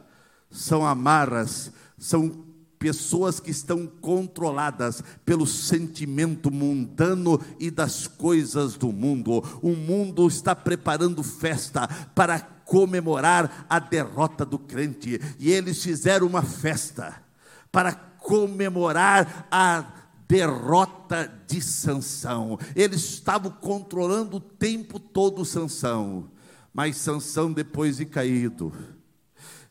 [0.51, 2.49] São amarras, são
[2.81, 9.45] pessoas que estão controladas pelo sentimento mundano e das coisas do mundo.
[9.61, 16.43] O mundo está preparando festa para comemorar a derrota do crente, e eles fizeram uma
[16.43, 17.22] festa
[17.70, 19.85] para comemorar a
[20.26, 22.59] derrota de Sansão.
[22.74, 26.31] Eles estavam controlando o tempo todo Sansão.
[26.72, 28.72] Mas Sansão depois de caído,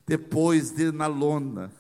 [0.06, 1.72] depois de na lona,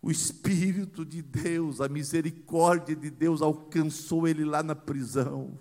[0.00, 5.58] o Espírito de Deus, a misericórdia de Deus alcançou ele lá na prisão.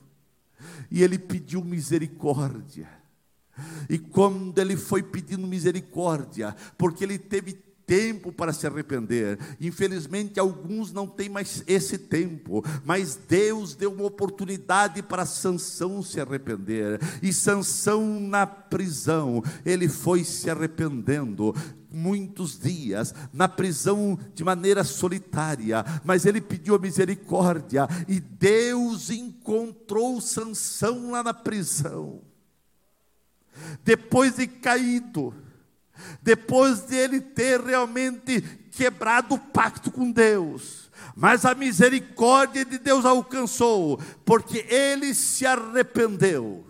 [0.89, 2.89] E ele pediu misericórdia.
[3.89, 7.53] E quando ele foi pedindo misericórdia, porque ele teve
[7.87, 9.39] tempo para se arrepender.
[9.61, 16.19] Infelizmente, alguns não têm mais esse tempo, mas Deus deu uma oportunidade para Sansão se
[16.19, 16.99] arrepender.
[17.23, 21.55] E Sansão na prisão, ele foi se arrependendo
[21.89, 30.19] muitos dias na prisão de maneira solitária, mas ele pediu a misericórdia e Deus encontrou
[30.19, 32.21] Sansão lá na prisão.
[33.83, 35.33] Depois de caído,
[36.21, 38.41] depois de ele ter realmente
[38.71, 46.65] quebrado o pacto com Deus, mas a misericórdia de Deus alcançou, porque ele se arrependeu.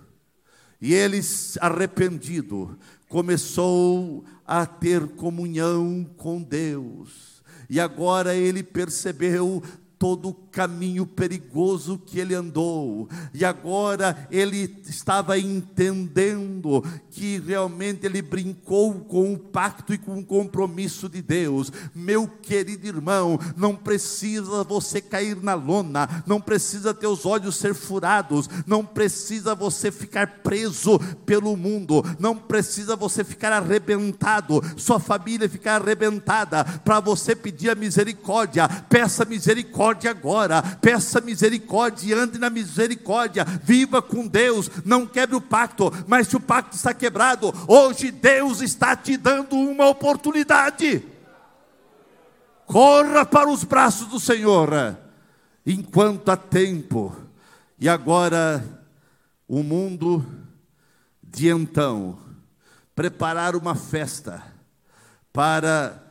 [0.79, 1.19] E ele,
[1.59, 2.77] arrependido,
[3.09, 7.41] começou a ter comunhão com Deus.
[7.69, 9.61] E agora ele percebeu
[9.99, 18.21] todo o caminho perigoso que ele andou, e agora ele estava entendendo que realmente ele
[18.21, 21.71] brincou com o pacto e com o compromisso de Deus.
[21.93, 28.49] Meu querido irmão, não precisa você cair na lona, não precisa teus olhos ser furados,
[28.65, 35.81] não precisa você ficar preso pelo mundo, não precisa você ficar arrebentado, sua família ficar
[35.81, 43.45] arrebentada, para você pedir a misericórdia, peça misericórdia misericórdia agora, peça misericórdia ande na misericórdia,
[43.45, 48.61] viva com Deus, não quebre o pacto, mas se o pacto está quebrado, hoje Deus
[48.61, 51.03] está te dando uma oportunidade.
[52.65, 54.97] Corra para os braços do Senhor,
[55.65, 57.15] enquanto há tempo,
[57.79, 58.63] e agora
[59.47, 60.25] o mundo
[61.23, 62.17] de então
[62.93, 64.43] preparar uma festa
[65.31, 66.06] para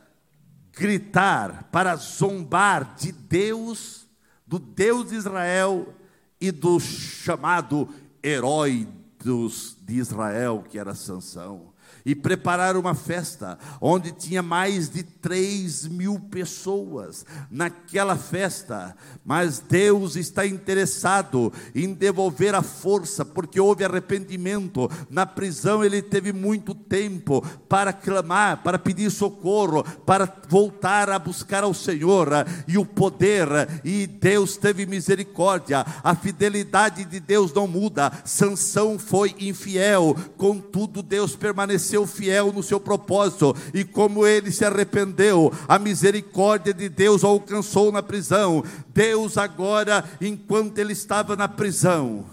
[0.77, 4.07] gritar, para zombar de Deus,
[4.45, 5.93] do Deus de Israel
[6.39, 7.89] e do chamado
[8.23, 8.87] herói
[9.23, 11.73] dos, de Israel, que era Sansão
[12.07, 18.95] e prepararam uma festa, onde tinha mais de três mil pessoas naquela festa.
[19.25, 24.89] Mas Deus está interessado em devolver a força, porque houve arrependimento.
[25.09, 31.65] Na prisão ele teve muito tempo para clamar, para pedir socorro, para voltar a buscar
[31.65, 32.29] ao Senhor
[32.69, 33.49] e o poder,
[33.83, 35.85] e Deus teve misericórdia.
[36.01, 38.13] A fidelidade de Deus não muda.
[38.23, 44.63] Sansão foi infiel, contudo Deus permaneceu permaneceu fiel no seu propósito, e como ele se
[44.63, 48.63] arrependeu, a misericórdia de Deus o alcançou na prisão.
[48.93, 52.25] Deus, agora, enquanto ele estava na prisão,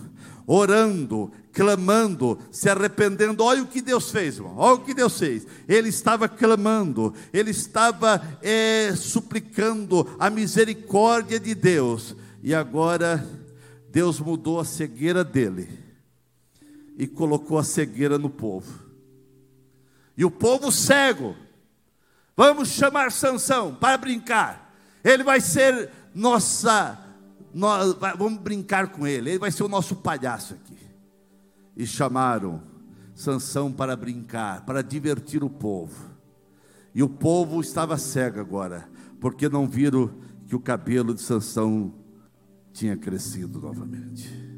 [0.46, 3.42] orando, clamando, se arrependendo.
[3.42, 4.54] Olha o que Deus fez, irmão.
[4.56, 5.46] Olha o que Deus fez.
[5.68, 12.16] Ele estava clamando, ele estava é, suplicando a misericórdia de Deus.
[12.42, 13.26] E agora
[13.90, 15.68] Deus mudou a cegueira dele
[16.98, 18.83] e colocou a cegueira no povo.
[20.16, 21.36] E o povo cego,
[22.36, 24.74] vamos chamar Sansão para brincar.
[25.02, 26.98] Ele vai ser nossa,
[27.52, 29.30] nós, vamos brincar com ele.
[29.30, 30.78] Ele vai ser o nosso palhaço aqui.
[31.76, 32.62] E chamaram
[33.14, 36.14] Sansão para brincar, para divertir o povo.
[36.94, 38.88] E o povo estava cego agora,
[39.20, 40.14] porque não viram
[40.46, 41.92] que o cabelo de Sansão
[42.72, 44.53] tinha crescido novamente.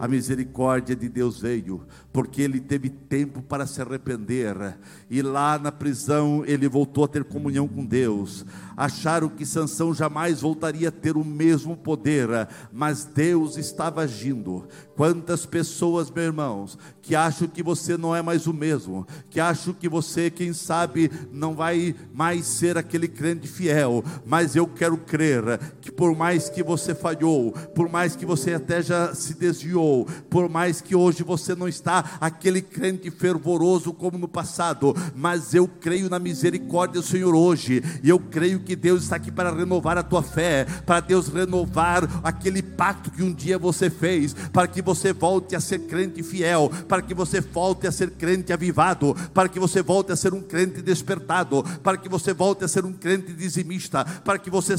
[0.00, 4.78] A misericórdia de Deus veio, porque ele teve tempo para se arrepender,
[5.10, 8.46] e lá na prisão ele voltou a ter comunhão com Deus.
[8.74, 14.66] Acharam que Sansão jamais voltaria a ter o mesmo poder, mas Deus estava agindo.
[14.96, 19.74] Quantas pessoas, meus irmãos, que acham que você não é mais o mesmo, que acham
[19.74, 25.58] que você, quem sabe, não vai mais ser aquele crente fiel, mas eu quero crer
[25.82, 29.89] que por mais que você falhou, por mais que você até já se desviou,
[30.28, 35.68] por mais que hoje você não está aquele crente fervoroso como no passado, mas eu
[35.68, 39.98] creio na misericórdia do Senhor hoje, e eu creio que Deus está aqui para renovar
[39.98, 44.82] a tua fé, para Deus renovar aquele pacto que um dia você fez, para que
[44.82, 49.48] você volte a ser crente fiel, para que você volte a ser crente avivado, para
[49.48, 52.92] que você volte a ser um crente despertado, para que você volte a ser um
[52.92, 54.74] crente dizimista, para que você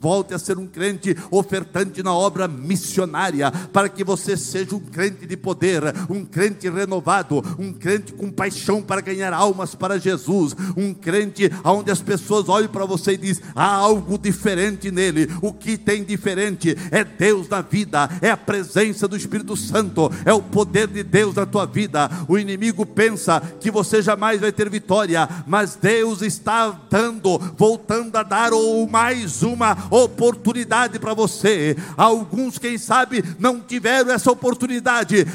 [0.00, 5.26] volte a ser um crente ofertante na obra missionária, para que você seja um crente
[5.26, 10.92] de poder, um crente renovado, um crente com paixão para ganhar almas para Jesus, um
[10.92, 15.28] crente onde as pessoas olham para você e dizem: há algo diferente nele.
[15.40, 20.32] O que tem diferente é Deus na vida, é a presença do Espírito Santo, é
[20.32, 22.10] o poder de Deus na tua vida.
[22.28, 28.22] O inimigo pensa que você jamais vai ter vitória, mas Deus está dando, voltando a
[28.22, 31.74] dar ou mais uma oportunidade para você.
[31.96, 34.41] Alguns, quem sabe, não tiveram essa oportunidade,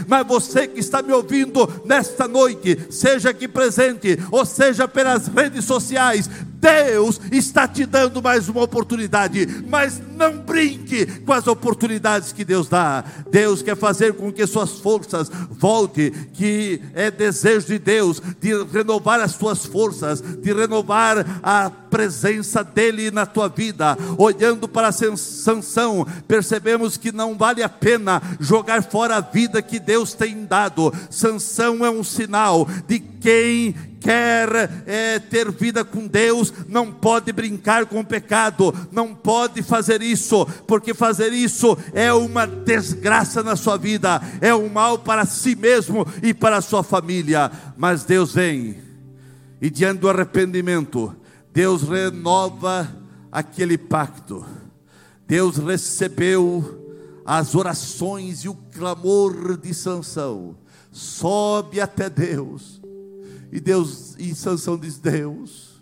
[0.08, 5.66] mas você que está me ouvindo nesta noite, seja aqui presente, ou seja pelas redes
[5.66, 6.30] sociais,
[6.60, 12.68] Deus está te dando mais uma oportunidade, mas não brinque com as oportunidades que Deus
[12.68, 13.04] dá.
[13.30, 19.20] Deus quer fazer com que suas forças voltem, que é desejo de Deus de renovar
[19.20, 23.98] as tuas forças, de renovar a presença dele na tua vida.
[24.18, 30.14] Olhando para Sansão, percebemos que não vale a pena jogar fora a vida que Deus
[30.14, 30.94] tem dado.
[31.10, 37.86] Sansão é um sinal de quem quer é, ter vida com Deus, não pode brincar
[37.86, 43.78] com o pecado, não pode fazer isso, porque fazer isso é uma desgraça na sua
[43.78, 47.52] vida, é um mal para si mesmo e para a sua família.
[47.76, 48.78] Mas Deus vem,
[49.62, 51.16] e diante do arrependimento,
[51.58, 52.88] Deus renova
[53.32, 54.46] aquele pacto.
[55.26, 56.86] Deus recebeu
[57.26, 60.56] as orações e o clamor de Sansão.
[60.92, 62.80] Sobe até Deus.
[63.52, 65.82] E Deus, e Sansão diz: Deus,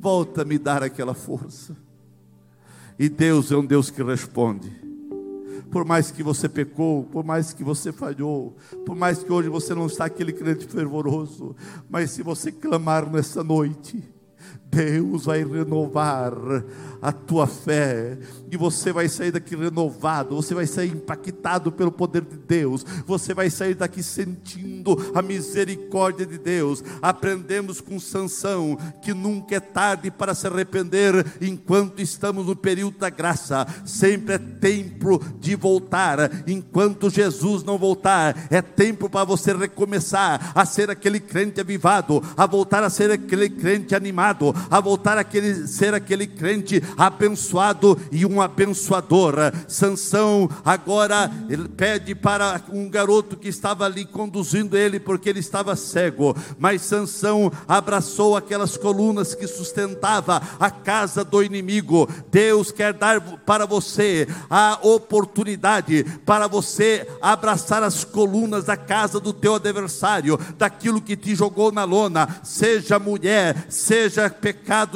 [0.00, 1.76] volta a me dar aquela força.
[2.98, 4.72] E Deus é um Deus que responde.
[5.70, 8.56] Por mais que você pecou, por mais que você falhou,
[8.86, 11.54] por mais que hoje você não está aquele crente fervoroso,
[11.86, 14.02] mas se você clamar nessa noite,
[14.70, 16.32] Deus vai renovar
[17.02, 18.18] a tua fé,
[18.52, 23.32] e você vai sair daqui renovado, você vai sair impactado pelo poder de Deus, você
[23.32, 26.84] vai sair daqui sentindo a misericórdia de Deus.
[27.00, 33.08] Aprendemos com Sansão que nunca é tarde para se arrepender enquanto estamos no período da
[33.08, 40.52] graça, sempre é tempo de voltar, enquanto Jesus não voltar, é tempo para você recomeçar
[40.54, 45.24] a ser aquele crente avivado, a voltar a ser aquele crente animado, a voltar a
[45.30, 49.34] aquele, ser aquele crente abençoado e um abençoador.
[49.68, 51.30] Sansão agora
[51.76, 57.52] pede para um garoto que estava ali conduzindo ele porque ele estava cego, mas Sansão
[57.68, 62.08] abraçou aquelas colunas que sustentava a casa do inimigo.
[62.30, 69.32] Deus quer dar para você a oportunidade para você abraçar as colunas da casa do
[69.32, 74.49] teu adversário, daquilo que te jogou na lona, seja mulher, seja pecado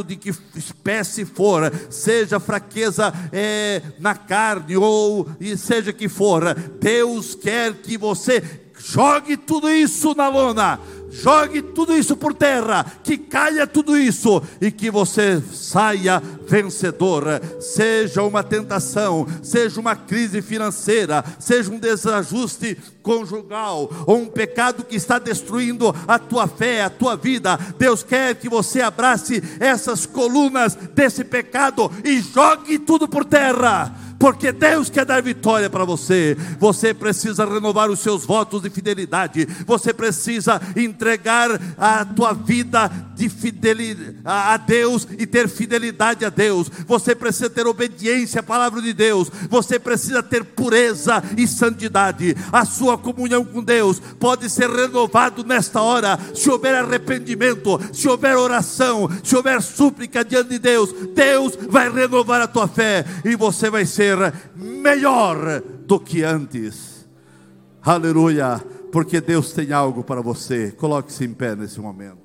[0.05, 7.75] de que espécie for, seja fraqueza é, na carne ou seja que for, Deus quer
[7.75, 8.43] que você
[8.79, 10.79] jogue tudo isso na lona,
[11.11, 17.25] jogue tudo isso por terra, que caia tudo isso e que você saia vencedor.
[17.61, 24.97] Seja uma tentação, seja uma crise financeira, seja um desajuste conjugal ou um pecado que
[24.97, 27.57] está destruindo a tua fé, a tua vida.
[27.79, 33.95] Deus quer que você abrace essas colunas desse pecado e jogue tudo por terra
[34.25, 36.35] porque Deus quer dar vitória para você.
[36.59, 43.29] Você precisa renovar os seus votos de fidelidade, você precisa entregar a tua vida de
[43.29, 46.71] fidelidade a Deus e ter fidelidade a Deus.
[46.87, 49.31] Você precisa ter obediência à palavra de Deus.
[49.51, 52.35] Você precisa ter pureza e santidade.
[52.51, 58.37] A sua comunhão com Deus pode ser renovado nesta hora, se houver arrependimento, se houver
[58.37, 60.93] oração, se houver súplica diante de Deus.
[61.15, 67.07] Deus vai renovar a tua fé e você vai ser melhor do que antes.
[67.83, 70.73] Aleluia, porque Deus tem algo para você.
[70.73, 72.25] Coloque-se em pé nesse momento.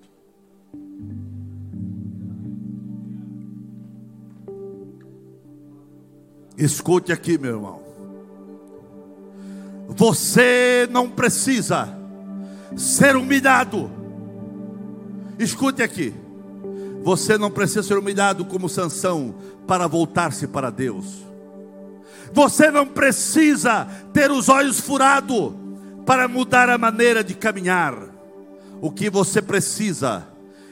[6.57, 7.78] Escute aqui, meu irmão.
[9.89, 11.89] Você não precisa
[12.77, 13.89] ser humilhado.
[15.37, 16.13] Escute aqui.
[17.03, 19.35] Você não precisa ser humilhado como Sansão
[19.65, 21.25] para voltar-se para Deus.
[22.31, 25.53] Você não precisa ter os olhos furados
[26.05, 27.95] para mudar a maneira de caminhar.
[28.81, 30.27] O que você precisa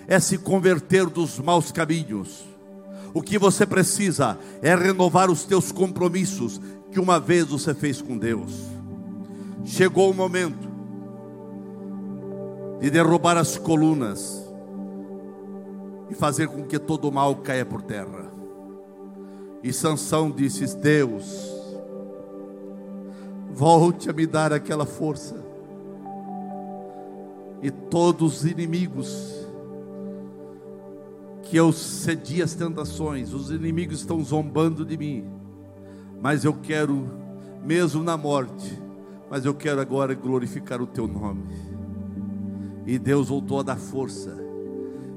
[0.07, 2.45] é se converter dos maus caminhos.
[3.13, 6.61] O que você precisa é renovar os teus compromissos
[6.91, 8.77] que uma vez você fez com Deus.
[9.64, 10.68] Chegou o momento
[12.80, 14.45] de derrubar as colunas
[16.10, 18.32] e fazer com que todo o mal caia por terra.
[19.64, 21.51] E Sansão disse: Deus,
[23.51, 25.45] volte a me dar aquela força.
[27.62, 29.47] E todos os inimigos
[31.43, 35.26] que eu cedi às tentações, os inimigos estão zombando de mim,
[36.22, 37.10] mas eu quero,
[37.64, 38.78] mesmo na morte,
[39.30, 41.44] mas eu quero agora glorificar o teu nome.
[42.86, 44.38] E Deus voltou a dar força,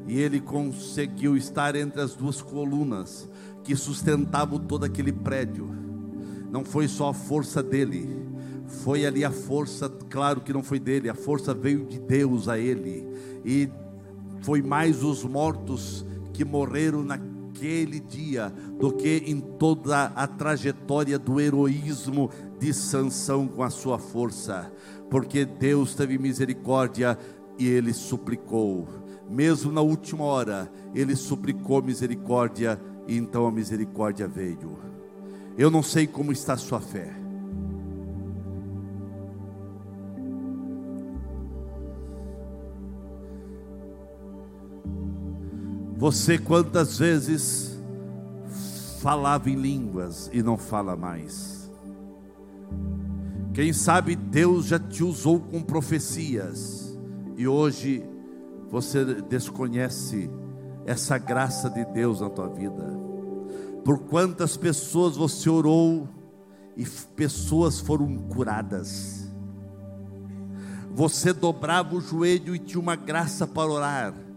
[0.07, 3.29] e ele conseguiu estar entre as duas colunas,
[3.63, 5.71] que sustentavam todo aquele prédio.
[6.51, 8.27] Não foi só a força dele,
[8.67, 12.59] foi ali a força, claro que não foi dele, a força veio de Deus a
[12.59, 13.07] ele.
[13.45, 13.69] E
[14.43, 17.30] foi mais os mortos que morreram naquele
[17.61, 24.73] dia do que em toda a trajetória do heroísmo de Sansão com a sua força,
[25.11, 27.19] porque Deus teve misericórdia
[27.59, 28.89] e ele suplicou.
[29.29, 34.79] Mesmo na última hora, ele suplicou misericórdia e então a misericórdia veio.
[35.59, 37.20] Eu não sei como está a sua fé.
[46.01, 47.79] Você quantas vezes
[49.03, 51.71] falava em línguas e não fala mais?
[53.53, 56.99] Quem sabe Deus já te usou com profecias
[57.37, 58.03] e hoje
[58.71, 60.31] você desconhece
[60.87, 62.99] essa graça de Deus na tua vida.
[63.85, 66.09] Por quantas pessoas você orou
[66.79, 69.31] e pessoas foram curadas.
[70.95, 74.30] Você dobrava o joelho e tinha uma graça para orar.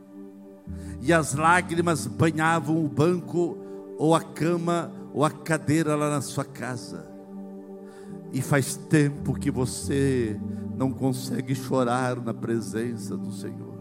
[1.06, 3.58] E as lágrimas banhavam o banco
[3.98, 7.06] ou a cama ou a cadeira lá na sua casa.
[8.32, 10.40] E faz tempo que você
[10.78, 13.74] não consegue chorar na presença do Senhor.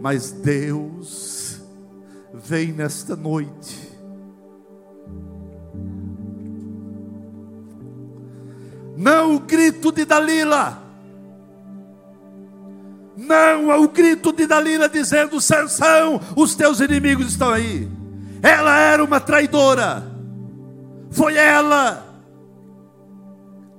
[0.00, 1.60] Mas Deus
[2.32, 3.92] vem nesta noite.
[8.96, 10.87] Não o grito de Dalila.
[13.18, 17.88] Não ao grito de Dalila dizendo: Sansão, os teus inimigos estão aí.
[18.40, 20.06] Ela era uma traidora.
[21.10, 22.06] Foi ela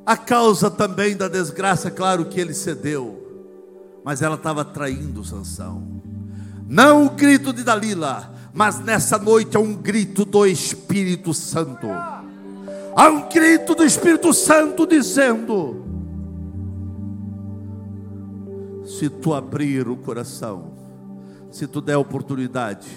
[0.05, 3.17] a causa também da desgraça, claro que ele cedeu.
[4.03, 6.01] Mas ela estava traindo Sansão.
[6.67, 11.87] Não o grito de Dalila, mas nessa noite é um grito do Espírito Santo.
[12.93, 15.85] Há um grito do Espírito Santo dizendo:
[18.89, 20.73] se tu abrir o coração,
[21.51, 22.89] se tu der oportunidade,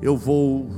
[0.00, 0.68] eu vou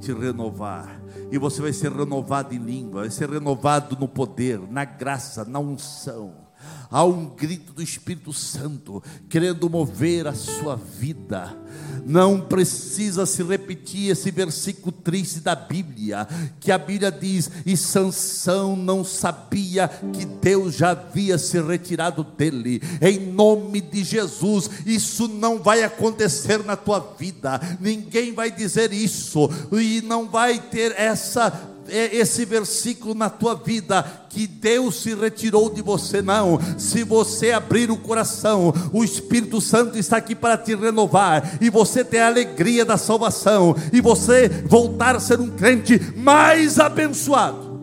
[0.00, 0.98] te renovar.
[1.30, 5.58] E você vai ser renovado em língua, vai ser renovado no poder, na graça, na
[5.58, 6.41] unção.
[6.90, 11.56] Há um grito do Espírito Santo querendo mover a sua vida.
[12.04, 16.28] Não precisa se repetir esse versículo triste da Bíblia,
[16.60, 22.82] que a Bíblia diz: "E Sansão não sabia que Deus já havia se retirado dele".
[23.00, 27.60] Em nome de Jesus, isso não vai acontecer na tua vida.
[27.80, 34.46] Ninguém vai dizer isso e não vai ter essa esse versículo na tua vida que
[34.46, 36.58] Deus se retirou de você, não.
[36.78, 42.04] Se você abrir o coração, o Espírito Santo está aqui para te renovar, e você
[42.04, 47.80] ter a alegria da salvação, e você voltar a ser um crente mais abençoado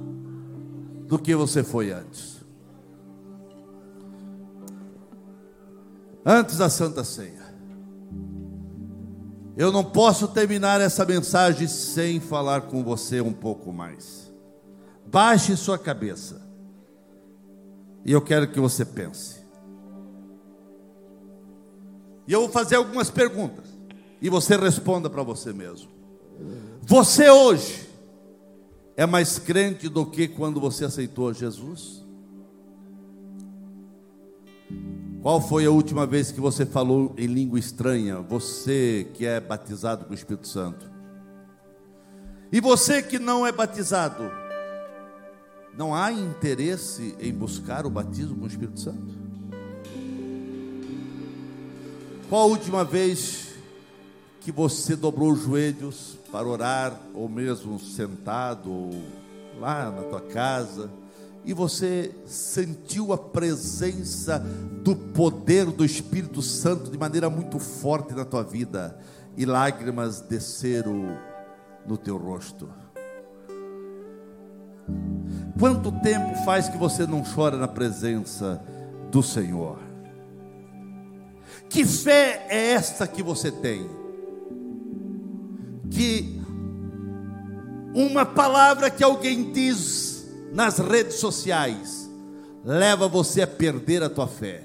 [1.07, 2.39] do que você foi antes.
[6.25, 7.38] Antes da Santa Ceia.
[9.59, 14.31] Eu não posso terminar essa mensagem sem falar com você um pouco mais.
[15.05, 16.41] Baixe sua cabeça.
[18.05, 19.45] E eu quero que você pense.
[22.25, 23.65] E eu vou fazer algumas perguntas.
[24.21, 25.91] E você responda para você mesmo.
[26.83, 27.85] Você hoje
[28.95, 32.05] é mais crente do que quando você aceitou Jesus?
[35.21, 38.21] Qual foi a última vez que você falou em língua estranha?
[38.21, 40.89] Você que é batizado com o Espírito Santo.
[42.49, 44.31] E você que não é batizado,
[45.77, 49.19] não há interesse em buscar o batismo com o Espírito Santo?
[52.29, 53.55] Qual a última vez
[54.39, 59.03] que você dobrou os joelhos para orar, ou mesmo sentado, ou
[59.59, 60.89] lá na tua casa?
[61.49, 64.37] E você sentiu a presença
[64.83, 68.95] do poder do Espírito Santo de maneira muito forte na tua vida
[69.35, 71.17] e lágrimas desceram
[71.87, 72.69] no teu rosto.
[75.57, 78.63] Quanto tempo faz que você não chora na presença
[79.09, 79.79] do Senhor?
[81.67, 83.89] Que fé é esta que você tem?
[85.89, 86.39] Que
[87.95, 90.08] uma palavra que alguém diz
[90.53, 92.09] nas redes sociais
[92.63, 94.63] leva você a perder a tua fé.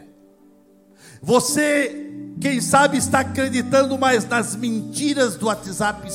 [1.22, 6.10] Você, quem sabe, está acreditando mais nas mentiras do WhatsApp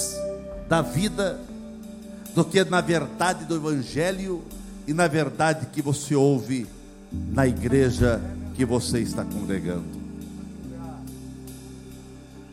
[0.68, 1.40] da vida
[2.36, 4.44] do que na verdade do Evangelho
[4.88, 6.68] e na verdade que você ouve
[7.12, 8.22] na igreja
[8.56, 10.00] que você está congregando.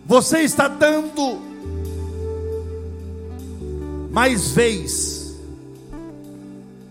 [0.06, 1.40] Você está dando
[4.10, 5.15] mais vez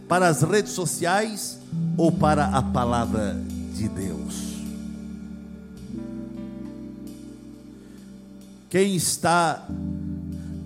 [0.07, 1.59] para as redes sociais
[1.97, 3.35] ou para a palavra
[3.73, 4.55] de Deus?
[8.69, 9.65] Quem está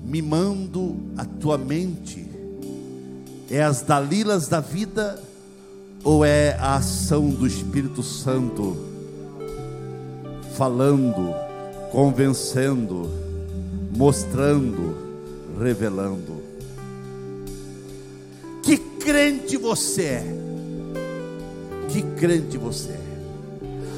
[0.04, 2.28] mimando a tua mente
[3.50, 5.22] é as dalilas da vida
[6.04, 8.78] ou é a ação do Espírito Santo
[10.56, 11.34] falando,
[11.92, 13.10] convencendo,
[13.96, 14.96] mostrando,
[15.60, 16.39] revelando?
[19.00, 20.24] Crente você é.
[21.90, 23.00] Que crente você é.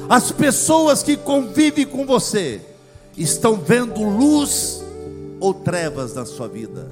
[0.08, 2.60] As pessoas que convivem com você
[3.16, 4.82] estão vendo luz
[5.40, 6.88] ou trevas na sua vida.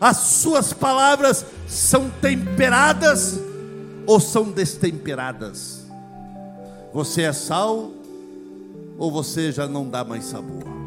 [0.00, 3.38] As suas palavras são temperadas
[4.06, 5.84] ou são destemperadas.
[6.92, 7.90] Você é sal
[8.96, 10.77] ou você já não dá mais sabor?